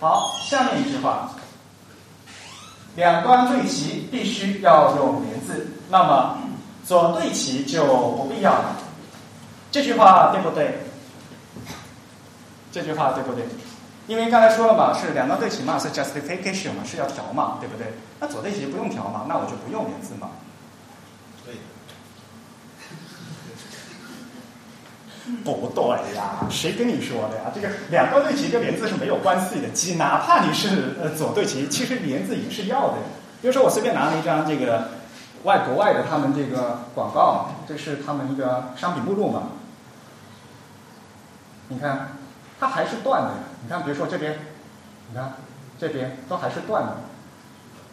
[0.00, 1.30] 好，下面一句话。
[3.00, 6.36] 两端对齐必须要用连字，那么
[6.84, 8.76] 左对齐就不必要了。
[9.72, 10.80] 这句话对不对？
[12.70, 13.46] 这句话对不对？
[14.06, 17.94] 因为刚才说了嘛，是两端对齐嘛，是 justification 嘛，是要调嘛，对不对？
[18.20, 20.28] 那左对齐不用调嘛，那我就不用连字嘛。
[21.46, 21.54] 对
[25.44, 25.84] 不对
[26.16, 27.50] 呀，谁跟你说的呀？
[27.54, 32.94] 这个两端对齐跟连字是没有关系的，即哪怕你是呃左对齐，其实连字也是要的。
[33.40, 34.88] 比如说我随便拿了一张这个
[35.44, 39.44] 外国外的他们这个广告，这是他们一个商品目录嘛。
[41.68, 42.08] 你看
[42.58, 43.30] 它还是断的。
[43.62, 44.38] 你看，比如说这边，
[45.08, 45.32] 你看
[45.78, 46.96] 这边都还是断的，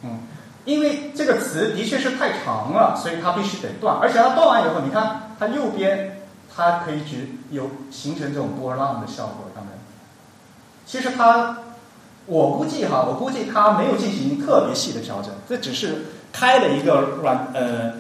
[0.04, 0.20] 嗯，
[0.66, 6.17] 因为这个词的确是太长了，所以它必须得断，而且它断完以后，你看它右边
[6.58, 9.70] 它可以只有形成这种波浪的效果，看没？
[10.88, 11.60] 其实它，
[12.26, 17.94] 我估计哈，我估计它没有进行特别细的调整，这只是开了一个软呃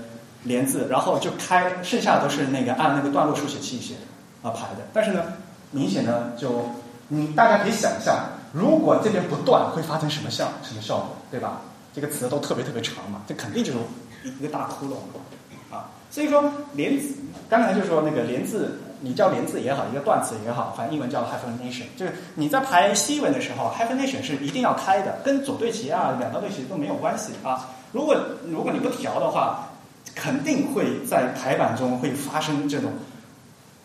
[0.44, 3.94] 连字，然后就开，剩下都是那个按那个段落书写器写
[4.42, 4.88] 啊排的。
[4.92, 5.22] 但是呢，
[5.70, 6.72] 明显呢就，
[7.10, 8.18] 你大家可以想象，
[8.54, 11.62] 如果这边不断会发生什么效什么效果，对吧？
[11.94, 13.80] 这个词都特别特别长嘛，这肯定就是
[14.24, 14.96] 一个大窟窿。
[16.10, 17.16] 所以说连字，
[17.50, 18.80] 刚才就说那个连字。
[19.00, 27.70] 你叫连字也好，一个断词也好，反正英文叫 hyphenation，就是你在排西文的时候，hyphenation 是一定要开的，跟左对齐啊、两道对齐都没有关系啊。
[27.92, 28.18] 如果
[28.48, 29.70] 如果你不调的话，
[30.16, 32.94] 肯定会在排版中会发生这种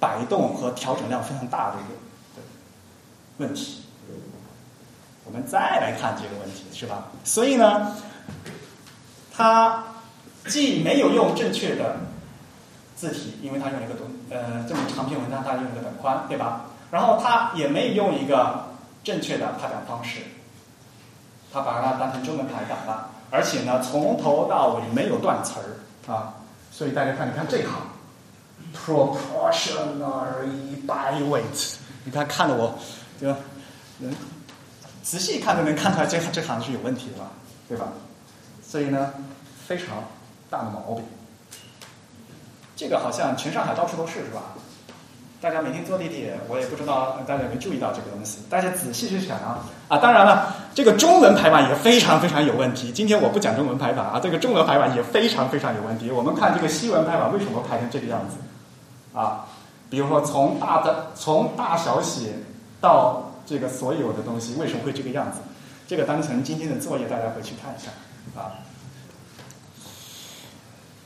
[0.00, 2.42] 摆动和调整量非常大的一个
[3.36, 3.82] 问题。
[5.26, 7.08] 我们再来看这个问题，是吧？
[7.22, 7.94] 所以呢，
[9.30, 9.84] 它
[10.46, 11.96] 既没有用正确的。
[13.02, 16.66] 字体，因为它用一个短，呃，这么长篇文章，它用一个短宽，对吧？
[16.92, 18.66] 然后它也没用一个
[19.02, 20.20] 正确的排版方式，
[21.52, 26.34] 它把它当成中文排版了，而且呢，从头到尾没有断词儿啊，
[26.70, 27.72] 所以大家看，你看这行
[28.72, 32.78] ，proportionally by weight，你看看的我，
[33.18, 33.36] 对吧？
[33.98, 34.14] 能
[35.02, 37.30] 仔细看都能看出来，这这行是有问题的吧，
[37.68, 37.88] 对吧？
[38.62, 39.12] 所以呢，
[39.66, 39.88] 非常
[40.48, 41.04] 大的毛病。
[42.82, 44.42] 这个好像全上海到处都是，是吧？
[45.40, 48.38] 大家每天坐地铁，我也不知道大家有没有注意到这个东西。
[48.50, 49.98] 大家仔细去想啊啊！
[49.98, 52.90] 当然了，这个中文排版也非常非常有问题。
[52.90, 56.10] 今天我不讲中文排版啊，这个中文排版也非常非常有问题。
[56.10, 58.36] 我们看这个西文排版为什么排成这个样子
[59.16, 59.46] 啊？
[59.88, 62.34] 比如说从大的从大小写
[62.80, 65.38] 到这个所有的东西为什么会这个样子？
[65.86, 67.92] 这个当成今天的作业，大家回去看一下
[68.40, 68.58] 啊。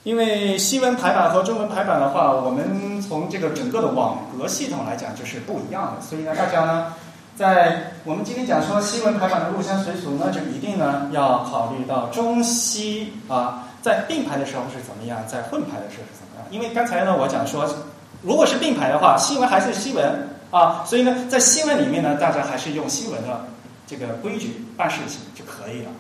[0.07, 6.95] 因为西文排版和中文排版的话，我们从这个整个的网格系统来讲就是不一样的，所以呢，大家呢，
[7.35, 16.47] 在我们今天讲说西文排版的入乡随俗呢，就一定呢要考虑到中西啊，在并排的时候是怎么样，在混排的时候是怎么样。
[16.53, 17.69] 因为刚才呢，我讲说，
[18.23, 23.45] 如果是并排的话，西文还是西文啊，所以呢，在西文里面呢，大家还是用西文的
[23.89, 25.91] 这个规矩办事情就可以了。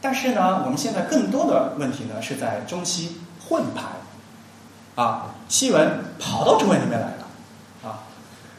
[0.00, 3.16] 但是呢，我们现在更多的问题呢，是在中西。
[3.48, 8.04] 混排，啊，西文跑到中文里面来了，啊，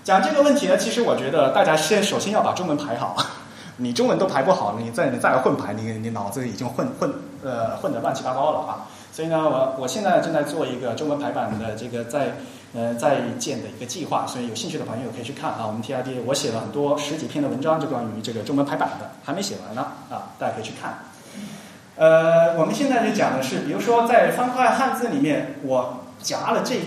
[0.04, 3.15] 讲这个问题呢，其实我觉得大家先首先要把中文排好，
[3.78, 12.38] 你中文都排不好，你再你再来混排，你你脑子已经混混呃混得乱七八糟了啊，所以呢，我我现在正在做一个中文排版的这个在
[12.73, 20.97] 呃在建的一个计划，所以有兴趣的朋友可以去看啊，我们 TID 我写了很多十几篇的文章，就关于这个中文排版的，还没写完呢啊，大家可以去看。
[21.99, 26.79] 呃，我们现在就讲的是，比如说在方块汉字里面，我夹了这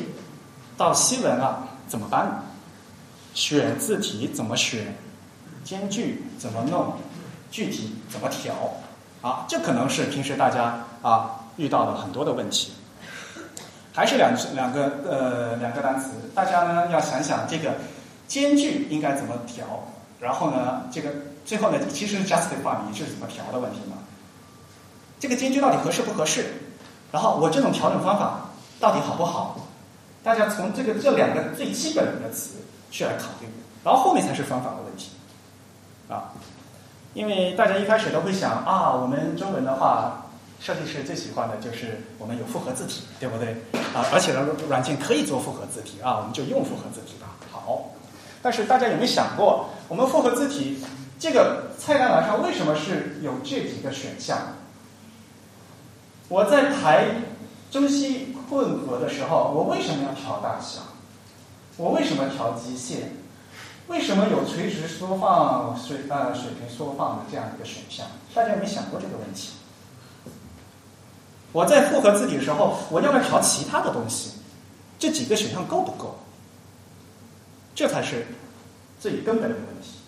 [0.79, 2.45] 道西文啊，怎么办？
[3.35, 4.97] 选字体怎么选？
[5.63, 6.95] 间距怎么弄？
[7.51, 8.55] 具体怎么调？
[9.21, 12.73] 啊，这可能是平时大家啊遇到的很多的问题。
[13.93, 17.75] 还是两两个呃两个单词，大家呢要想想这个
[18.27, 19.67] 间距应该怎么调，
[20.19, 21.11] 然后呢这个
[21.45, 23.99] 最后呢其实 justify 你是怎么调的问题嘛。
[25.23, 26.47] 这个间距到底合适不合适？
[27.13, 29.57] 然后我这种调整方法到底好不好？
[30.21, 32.57] 大家从这个这两个最基本的词
[32.91, 33.47] 去来考虑，
[33.85, 35.13] 然后后面才是方法的问题
[36.09, 36.33] 啊。
[37.15, 40.27] 因为大家一开始都会想啊，我们中文的话，
[40.59, 43.63] 设计师最喜欢的就是我们有复合字体，对不对？
[43.95, 47.29] 啊，而且呢，软件可以做复合字体啊，我们就用复合字体吧。
[47.53, 47.93] 好，
[48.43, 50.85] 但是大家有没有想过，我们复合字体
[51.17, 54.39] 这个菜单栏上为什么是有这几个选项？
[56.33, 57.09] 我在排
[57.71, 60.81] 中西混合的时候，我为什么要调大小？
[61.77, 63.13] 我为什么调基线？
[63.89, 68.07] 为什么有垂直缩放、水呃水平缩放的这样一个选项？
[68.35, 69.51] 大家有没有想过这个问题？
[71.53, 74.31] 我在复合字体的时候，我要不要调其他的东西？
[74.99, 76.19] 这几个选项够不够？
[77.75, 78.27] 这才是
[78.99, 79.99] 最根本的问题。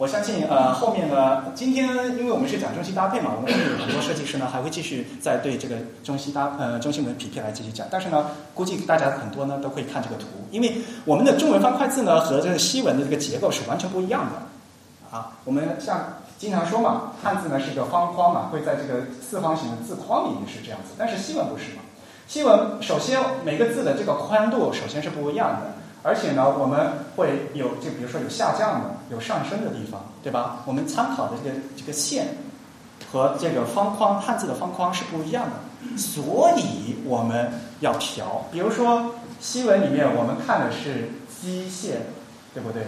[0.00, 1.86] 我相信，呃，后面呢，今天
[2.16, 7.86] 因为我们是讲中西搭配嘛，我们有很多设计师呢还会继续在对这个中西搭呃中西文匹配来继续讲。
[7.90, 10.72] 但是呢，估计大家很多呢都会看这个图，因为
[11.04, 15.14] 我们的中文方块字呢和这个西文的这个结构是完全不一样的。
[15.14, 21.82] 啊，我们像经常说嘛，汉字呢是一个方框嘛，会在这个四方形的字框里面是这样子，但是西文不是嘛。
[22.26, 25.74] 西文首先每个字的这个宽度首先是不一样的。
[26.02, 30.62] 而且呢，我们会有就比如说有下降的，有上升的地方，对吧？
[30.64, 32.38] 我们参考的这个这个线
[33.12, 38.46] 和这个方框汉字的方框是不一样的，所以我们要调。
[38.50, 42.06] 比如说西文里面我们看的是基线，
[42.54, 42.82] 对不对？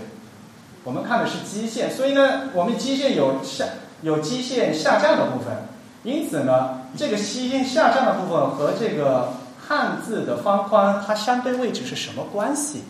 [0.84, 3.66] 我们看的是基线，所以呢，我们基线有下
[4.00, 5.54] 有基线下降的部分，
[6.02, 12.82] 因此呢，这个基线下降的部分和这个汉字的方框它相对位置是什么关系？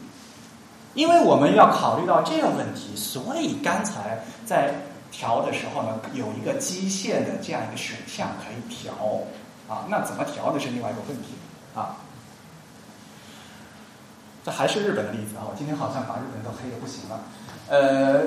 [0.94, 4.74] 因为我们要考虑到这个问题，所以刚才在
[5.10, 8.92] 调的时候呢，有一个基线的这样一个选项可以调
[9.68, 9.84] 啊。
[9.88, 11.34] 那怎么调的是另外一个问题
[11.74, 11.96] 啊。
[14.44, 15.46] 这还是日本的例子啊！
[15.48, 17.20] 我今天好像把日本都黑的不行了。
[17.68, 18.22] 呃，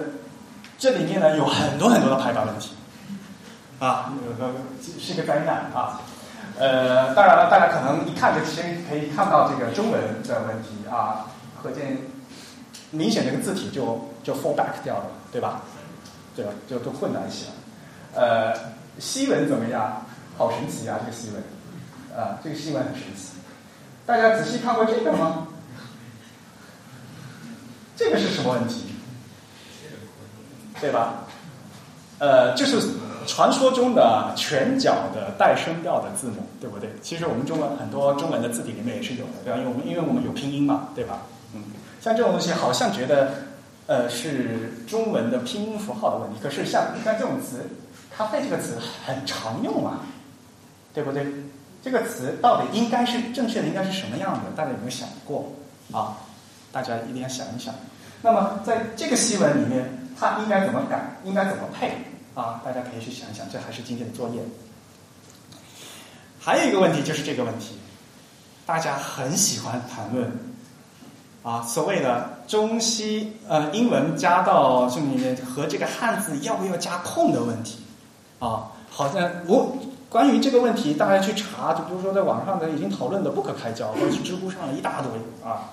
[0.78, 2.74] 这里面呢有很多很多的排版问题
[3.80, 4.14] 啊，
[4.98, 6.00] 是一个灾难啊。
[6.58, 11.28] 呃，当然了，大家可能一看就先可以看到这个中文的问题啊，
[11.62, 12.15] 可见。
[12.96, 15.62] 明显这个字体就就 fall back 掉了，对吧？
[16.36, 16.52] 对吧？
[16.68, 17.52] 就都混在一起了。
[18.14, 18.54] 呃，
[19.00, 20.06] 西文怎么样？
[20.38, 21.00] 好神奇啊！
[21.00, 21.42] 这个西文，
[22.18, 23.30] 啊，这个西文很神奇。
[24.06, 25.48] 大家仔细看过这个吗？
[27.96, 28.84] 这个是什么问题？
[30.82, 31.24] 对吧？
[32.20, 32.82] 呃，就是
[33.26, 36.90] 传说中的全角的带声调的字母，对不对？
[37.02, 39.60] 其实我们中文很多中文的字体里面也是有的，对吧？
[39.60, 41.22] 因为我们因为我们有拼音嘛，对吧？
[42.06, 43.32] 像这种东西，好像觉得，
[43.88, 46.40] 呃，是中文的拼音符号的问题。
[46.40, 47.68] 可是像像这种词
[48.16, 50.02] ，“咖啡”这个词很常用啊，
[50.94, 51.26] 对不对？
[51.82, 54.52] 这个词到底应该是正确的，应该是什么样的？
[54.56, 55.52] 大家有没有想过
[55.92, 56.18] 啊？
[56.72, 57.74] 大家一定要想一想。
[58.22, 61.18] 那么在这个西文里面，它应该怎么改？
[61.24, 61.92] 应该怎么配？
[62.36, 63.50] 啊，大家可以去想一想。
[63.50, 64.44] 这还是今天的作业。
[66.40, 67.80] 还有一个问题就是这个问题，
[68.64, 70.32] 大家很喜欢谈论。
[71.46, 77.84] 啊，所谓的中西呃英文加到这里面和这个汉字要不要加空的问题，
[78.40, 79.78] 啊，好像我
[80.10, 85.12] 关于这个问题，大家去查，就比如说在网上的已经讨论的不可开交，或者是知乎上的一大堆
[85.48, 85.70] 啊。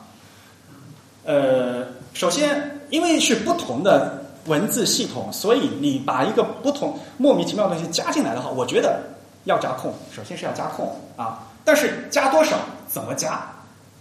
[1.24, 9.00] 呃，首先因为是不同的文字系统，所以你把一个不同莫名其妙的东西加进来的话，我觉得
[9.44, 13.40] 要加空，首先是要加空啊，但是加多少，怎么加，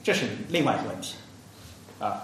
[0.04, 1.16] 这是另外一个问题。
[2.02, 2.24] 啊，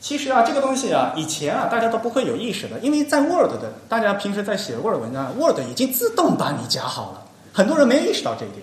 [0.00, 7.22] 其实啊，这个东西啊，以前啊，大家都不会有意识的，因为在 Word 的，大家平时在写 Word 文章，Word 已经自动帮你加好了，
[7.52, 8.62] 很多人没有意识到这一点。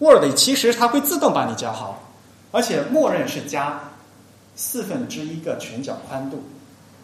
[0.00, 2.02] Word 其实它会自动帮你加好，
[2.50, 3.80] 而且默认是加
[4.56, 6.42] 四分之一个全角宽度，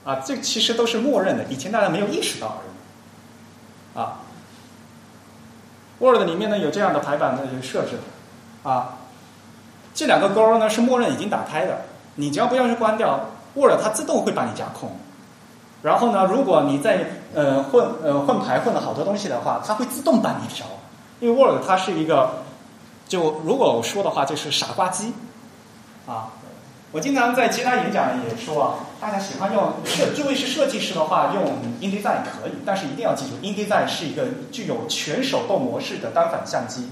[0.05, 3.99] 啊，这其实都是默认的，以前大家没有意识到而已。
[3.99, 4.21] 啊
[6.01, 7.99] ，Word 里面呢有这样的排版的一个设置，
[8.63, 8.97] 啊。
[9.95, 11.83] 这两个勾呢是默认已经打开的，
[12.15, 14.97] 你只要不要去关掉，Word 它自动会帮你加空。
[15.83, 20.67] 然后呢，如果你在呃混呃混排混了好多东西的话，它会自动帮你调。
[21.21, 22.45] 因为 Word 它是一个，
[23.09, 25.13] 就如果我说的话就是傻瓜机
[26.07, 26.29] 啊。
[26.93, 31.45] 我经常在其他演讲也说啊，大家喜欢用设，这位是设计师的话，用
[31.81, 36.89] InDesign 可以，但是一定要记住，InDesign 是一个具有全手动模式的单反相机，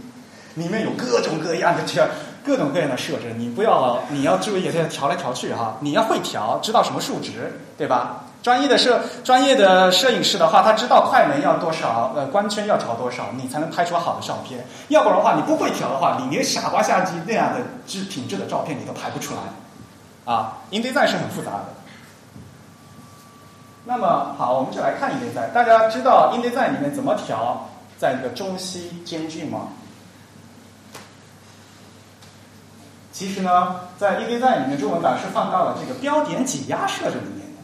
[0.54, 2.06] 里面有各种各样的调。
[2.44, 5.76] 各种各样的设置，你不要，你要注意也是调来调去哈。
[5.80, 8.24] 你要会调，知道什么数值，对吧？
[8.40, 14.64] 专业的摄专业的摄影师的话，他知道快门要多少，呃，光圈要调多少，你才能拍出好的照片。
[14.88, 20.32] 要不然的话，你不会调的话，你连傻瓜相机那样的质品质的照片你都拍不出来。
[20.32, 21.64] 啊，InDesign 是很复杂的。
[23.84, 25.50] 那么好，我们就来看 ND-Z，。
[25.52, 27.68] 大家知道 InDesign 里面怎么调
[27.98, 29.68] 在一个中西间距吗？
[33.18, 37.60] 其实呢，在 e d z 里面，中文版是放到了这个标点挤压设置里面的，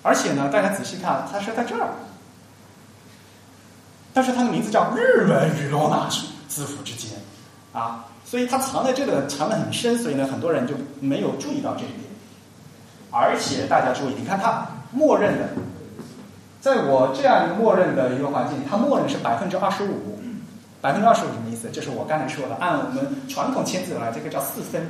[0.00, 1.88] 而且呢，大家仔细看，它是在这儿，
[4.12, 6.08] 但是它的名字叫日文与罗马
[6.46, 7.18] 字符之间
[7.72, 12.02] 啊，所以它藏在这个藏得很深，所以呢，很多人就没有注意到这一点。
[13.10, 15.48] 而且大家注意，你看它默认的，
[16.60, 20.20] 在我这样一个默认的一个环境，它默认是百分之二十五。
[20.84, 21.70] 百分之二十五什么意思？
[21.70, 24.86] 就是我刚才说的，按我们传统签字来，这个叫四分，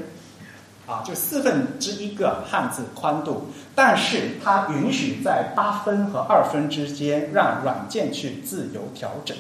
[0.89, 9.37] 啊，就四分之一个汉字宽度，但是它允许在八分和二分之间让软件去自由调整，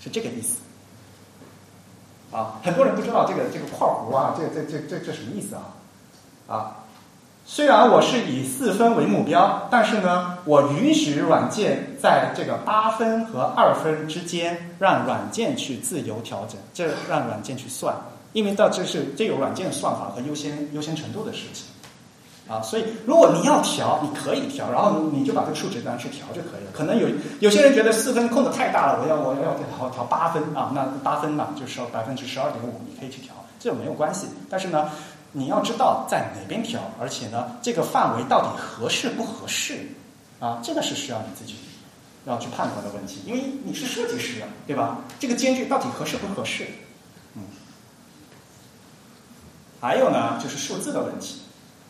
[0.00, 0.60] 是这个意思。
[2.34, 5.62] 啊，很多人不知道这个这个括弧啊，这这这这这什么意思啊？
[6.48, 6.76] 啊。
[7.44, 17.94] 虽然我是以四分为目标，但是呢，我允许软件在这个八分和二分之间让软件去自由调整，这让软件去算
[18.32, 21.66] 因为到这是这有软件算法和优先优先程度的事情。
[22.48, 26.72] 啊，所以如果你要调，你可以调，然后你就把这个数值单去调就可以了。
[26.72, 27.06] 可能有
[27.38, 34.26] 有些人觉得四分空的太大了，我要我要调调八分啊，那八分嘛就是百分之十二点五，你可以去调，这没有关系。
[34.48, 34.90] 但是呢，
[35.32, 39.86] 你要知道在哪边调，而且呢，这个范围到底合适不合适
[40.40, 41.54] 啊，这个是需要你自己
[42.24, 44.98] 要去判断的问题，因为你是设计师啊，对吧？
[45.20, 46.66] 这个间距到底合适不合适？
[47.34, 47.42] 嗯，
[49.80, 51.40] 还有呢，就是数字的问题。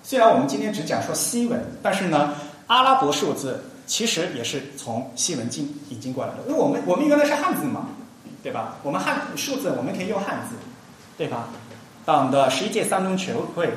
[0.03, 2.35] 虽然我们今天只讲说西文，但是呢，
[2.67, 6.39] 阿拉伯数字其实也是从西文进引进过来的。
[6.47, 7.89] 因为我们我们原来是汉字嘛，
[8.43, 8.77] 对吧？
[8.83, 10.57] 我们汉数字我们可以用汉字，
[11.17, 11.49] 对吧？
[12.11, 13.71] 党的十一届三中全会，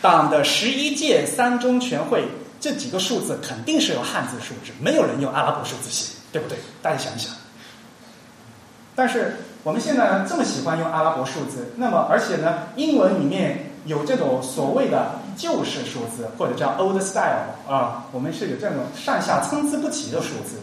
[0.00, 2.24] 党的十一届三中全会
[2.58, 6.56] 这几个数字肯定是用汉字数字，没有人用阿拉伯数字写，对不对？
[6.80, 7.30] 大家想一想。
[8.94, 15.20] 但是我们现在这么喜欢用阿拉伯数字，那么而且呢，英文里面有这种所谓的。
[15.36, 20.60] 旧式数字或者叫 old style 啊，我们是有这种上下参差不齐的数字。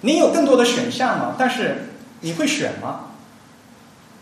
[0.00, 1.34] 你有更多的选项嘛？
[1.36, 1.88] 但是
[2.20, 3.06] 你会选吗？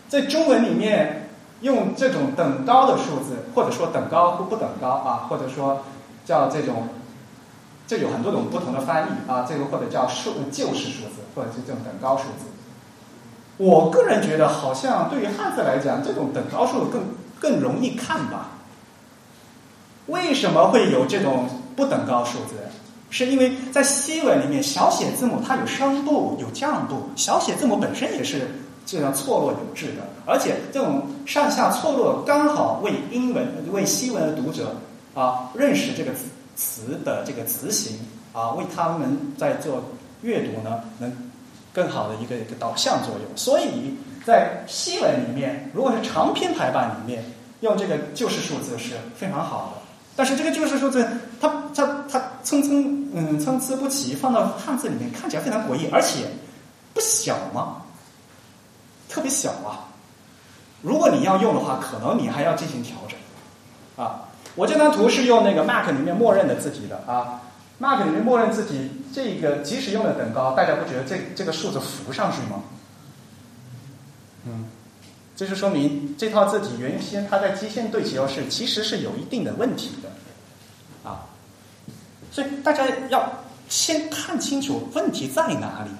[0.09, 1.22] 在中文里面
[1.63, 5.83] 用这种等高的数字，或者说等高或不等高啊，或者说
[6.25, 6.89] 叫这种，
[7.87, 9.47] 这有很多种不同的翻译啊。
[9.49, 12.47] 这个或者叫数旧式数字，或者是这种等高数字。
[13.57, 17.03] 我个人觉得，好像对于汉字来讲，这种等高数更
[17.39, 18.51] 更容易看吧。
[20.07, 22.57] 为什么会有这种不等高数字？
[23.11, 28.51] 是因为在西文里面，小写字母它有升度、有降度，小写字母本身也是
[28.85, 34.74] 这样错落有致的，而且这种上下错落刚好为英文、为西文的读者
[35.14, 36.12] 啊认识这个
[36.57, 37.99] 词的这个词形
[38.33, 39.83] 啊，为他们在做
[40.22, 41.12] 阅读呢，能
[41.72, 43.37] 更好的一个一个导向作用。
[43.37, 47.24] 所以在西文里面，如果是长篇排版里面
[47.61, 49.83] 用这个旧式数字是非常好的。
[50.14, 51.09] 但是这个旧式数字，
[51.41, 52.68] 它它它参差
[53.14, 56.26] 嗯参差不齐，放到汉字里面看起来非常诡异，而且
[56.93, 57.82] 不小嘛，
[59.13, 59.93] 特别小啊。
[60.81, 63.19] 如果你要用的话，可能你还要进行调整
[64.03, 64.31] 啊。
[64.55, 67.43] 我这张图是用那个 Mac 里面默认的字体的啊
[67.79, 72.63] ，Mac 里面默认字体，这个即使用了等高，大家不觉得这这个数字浮上去吗？
[74.47, 74.65] 嗯。
[75.35, 81.25] 这就说明这套字体原先它在基线对齐后是其实是有一定的问题的，啊，
[82.31, 83.33] 所以大家要
[83.69, 85.91] 先看清楚问题在哪里，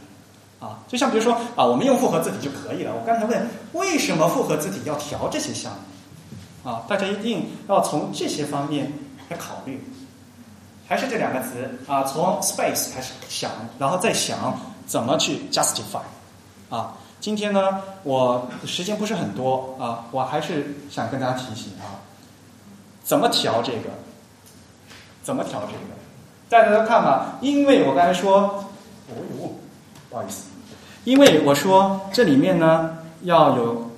[0.63, 2.93] 啊，就像比如说啊，我们用复合字体就可以了。
[2.95, 5.73] 我刚才问为什么复合字体要调这些项
[6.65, 8.93] 目，啊，大家一定要从这些方面
[9.29, 9.83] 来考虑，
[10.87, 14.57] 还是这两个词啊，从 space 开始想，然后再想
[14.87, 15.99] 怎么去 justify，
[16.71, 16.95] 啊。
[17.19, 22.03] 今天呢，我时间不是很多啊，我还是想跟大家提醒啊，
[23.05, 23.91] 怎么调这个？
[25.23, 25.95] 怎么调这个？
[26.49, 28.65] 大家都看吧，因为我刚才说，
[29.09, 29.42] 哦，
[30.13, 30.45] 不好意思，
[31.05, 33.91] 因为我说这里面呢要有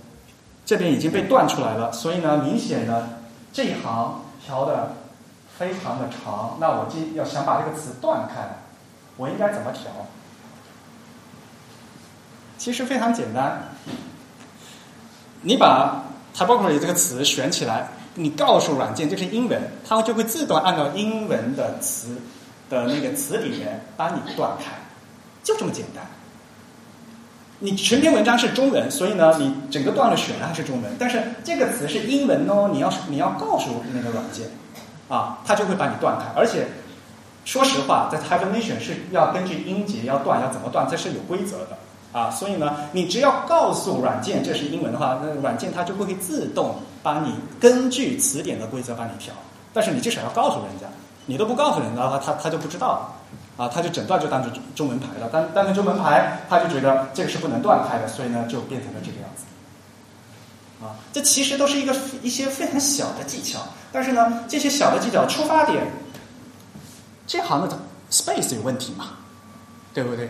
[0.65, 3.19] 这边已经被断出来了，所以呢，明显的
[3.53, 4.95] 这一行调的
[5.59, 8.49] 非常的长，那我今要想把这个词断开，
[9.17, 9.91] 我应该怎么调？
[12.59, 13.75] 其实非常简单，
[15.43, 16.01] 你把
[16.33, 22.17] typography 这个词选起来，你告诉软件这是英文，它就会自动按照英文的词
[22.71, 24.71] 的那个词里面帮你断开，
[25.45, 26.05] 就这么简单。
[27.61, 34.49] 你全篇文章是中文，所以呢，你整个段落选的还是中文，但是这个词是英文哦，你要是你要告诉那个软件，
[35.09, 36.25] 啊，它就会把你断开。
[36.35, 36.67] 而且
[37.45, 41.79] 说实话，在 typation 是要根据音节要断，要怎么断，这是有规则的。
[42.13, 49.35] 啊，所以呢，你只要告诉软件这是英文的话，那软件它就会自动帮你根据词典的规则帮你调。
[49.73, 50.87] 但是你至少要告诉人家，
[51.27, 53.13] 你都不告诉人家的话，他他就不知道，
[53.57, 55.29] 啊，他就整段就当成中文牌了。
[55.29, 59.45] 当当成中文牌，他就觉得这个是不能断开的，所以呢，就变成了这个样子。
[60.85, 63.61] 啊，这其实都是一个一些非常小的技巧，
[63.93, 65.87] 但是呢，这些小的技巧出发点，
[67.27, 67.79] 这行的
[68.11, 69.11] space 有问题嘛，
[69.95, 70.29] 对不对？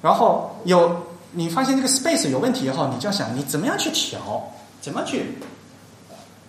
[0.00, 5.38] 然后有你发现这个 space 有问题以后，你就要想你怎么样去调，怎么去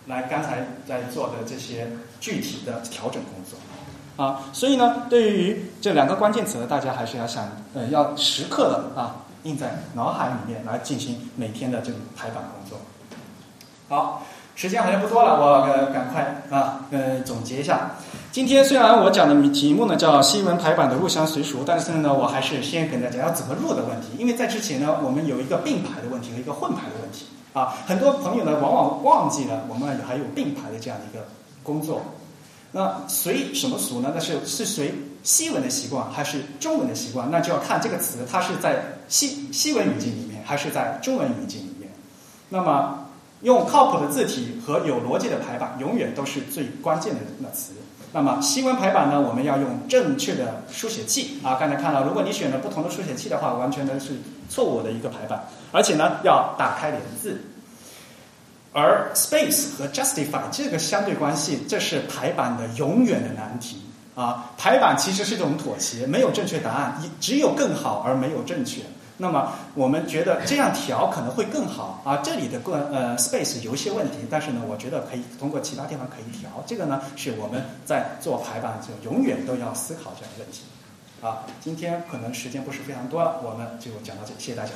[0.06, 1.90] 来刚才在做的这些
[2.20, 3.58] 具体的调整工作
[4.18, 4.40] 啊。
[4.52, 12.78] 所以呢，对于这两个关键词呢，大家还是要想，呃，要时刻的啊印在脑海里面来进行每天的这种排版工作。
[13.88, 14.22] 好。
[14.58, 17.92] 时间好像不多了，我赶快啊，呃，总结一下。
[18.32, 24.08] 今天虽然我讲的题目呢叫新闻排版的入乡随俗，但是呢，我还是先跟大家要怎么入的问题。
[24.18, 27.26] 因为在之前呢，我们有一个并排的问题和一个混排的问题。
[27.52, 31.24] 啊，很多朋友呢，往往忘记了我们还有并排的这样的一个
[31.62, 32.02] 工作。
[32.72, 34.12] 那随什么俗呢？
[34.14, 37.30] 那是是随西文的习惯还是中文的习惯？
[37.30, 41.90] 那就要看这个词它是在西西文语境里面还是在中文语境里面。
[42.50, 43.06] 那么
[43.42, 47.72] 用靠谱的字体和有逻辑的排版，永远都是最关键的那词。
[48.12, 51.56] 那么西文排版呢，我们要用正确的书写器啊。
[51.60, 54.12] 刚才看到，如果你选了不同的书写器的话，完全的是
[54.48, 55.44] 错误的一个排版。
[55.72, 57.40] 而且呢，要打开连字。
[58.72, 63.82] 而 space 和 justify 这个相对关系，这是排版的永远的难题
[64.14, 64.50] 啊！
[64.58, 68.82] 排版其实是一种妥协，没有正确答案，只有更好而没有正确。
[69.16, 72.18] 那么我们觉得这样调可能会更好啊！
[72.22, 76.48] 这里的个呃 space 有一些问题，但是呢，我觉得可以通过其他地方可以调。
[76.66, 80.62] 这个呢，是我们在做排版就永远都要思考这样的问题
[81.20, 81.42] 啊！
[81.60, 84.70] 今天可能时间不是非常多，我们就讲到这，谢谢大家。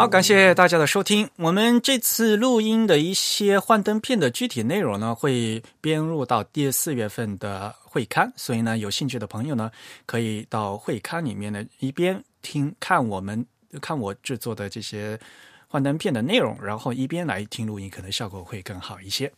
[0.00, 1.28] 好，感谢大家的收听。
[1.36, 9.70] 我们这次录音的一些幻灯片的具体内容呢，会编入到第四月份的会刊，所以呢，有兴趣的朋友呢，
[10.06, 13.44] 可以到会刊里面呢，一边听看我们
[13.82, 15.20] 看我制作的这些
[15.68, 19.30] 幻灯片的内容，然后一边来听录音，可能效果会更好一些。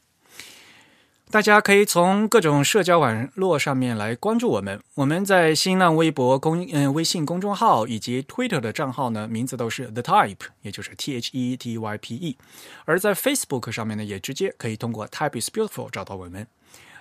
[1.30, 4.78] 大家可以从各种社交网络上面来关注我们。
[4.96, 12.36] 我们在新浪微博公嗯微信公众号以及 Twitter 的账号呢，名字都是 The Type，也就是 T H E T Y P E。
[12.84, 16.46] 而在 Facebook 上面呢，也直接可以通过 Type is Beautiful 找到我们。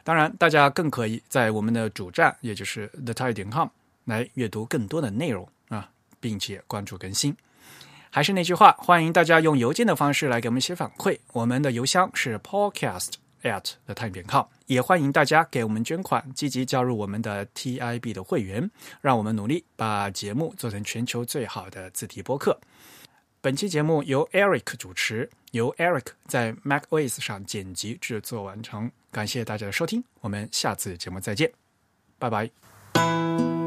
[0.06, 3.68] 当然，大家更可以在我们的主站，也就是 The Type 点 com
[4.06, 5.90] 来阅读更多的内容啊，
[6.22, 7.36] 并且关注更新。
[8.10, 11.20] 还是那句话，欢迎大家用邮件的方式来给我们写反馈。
[11.34, 13.21] 我们的邮箱是 Podcast。
[13.44, 18.70] At the time 点 com，也欢迎大家给我们捐款，积极加入我们的 TIB 的会员，
[19.02, 22.60] 让我们努力把节目做成全球最好的字体播客。
[23.42, 28.92] 本期节目由 Eric 主持，由 Eric 在 MacOS 上剪辑制作完成。
[29.12, 31.52] 感谢大家的收听，我们下次节目再见，
[32.20, 33.61] 拜拜。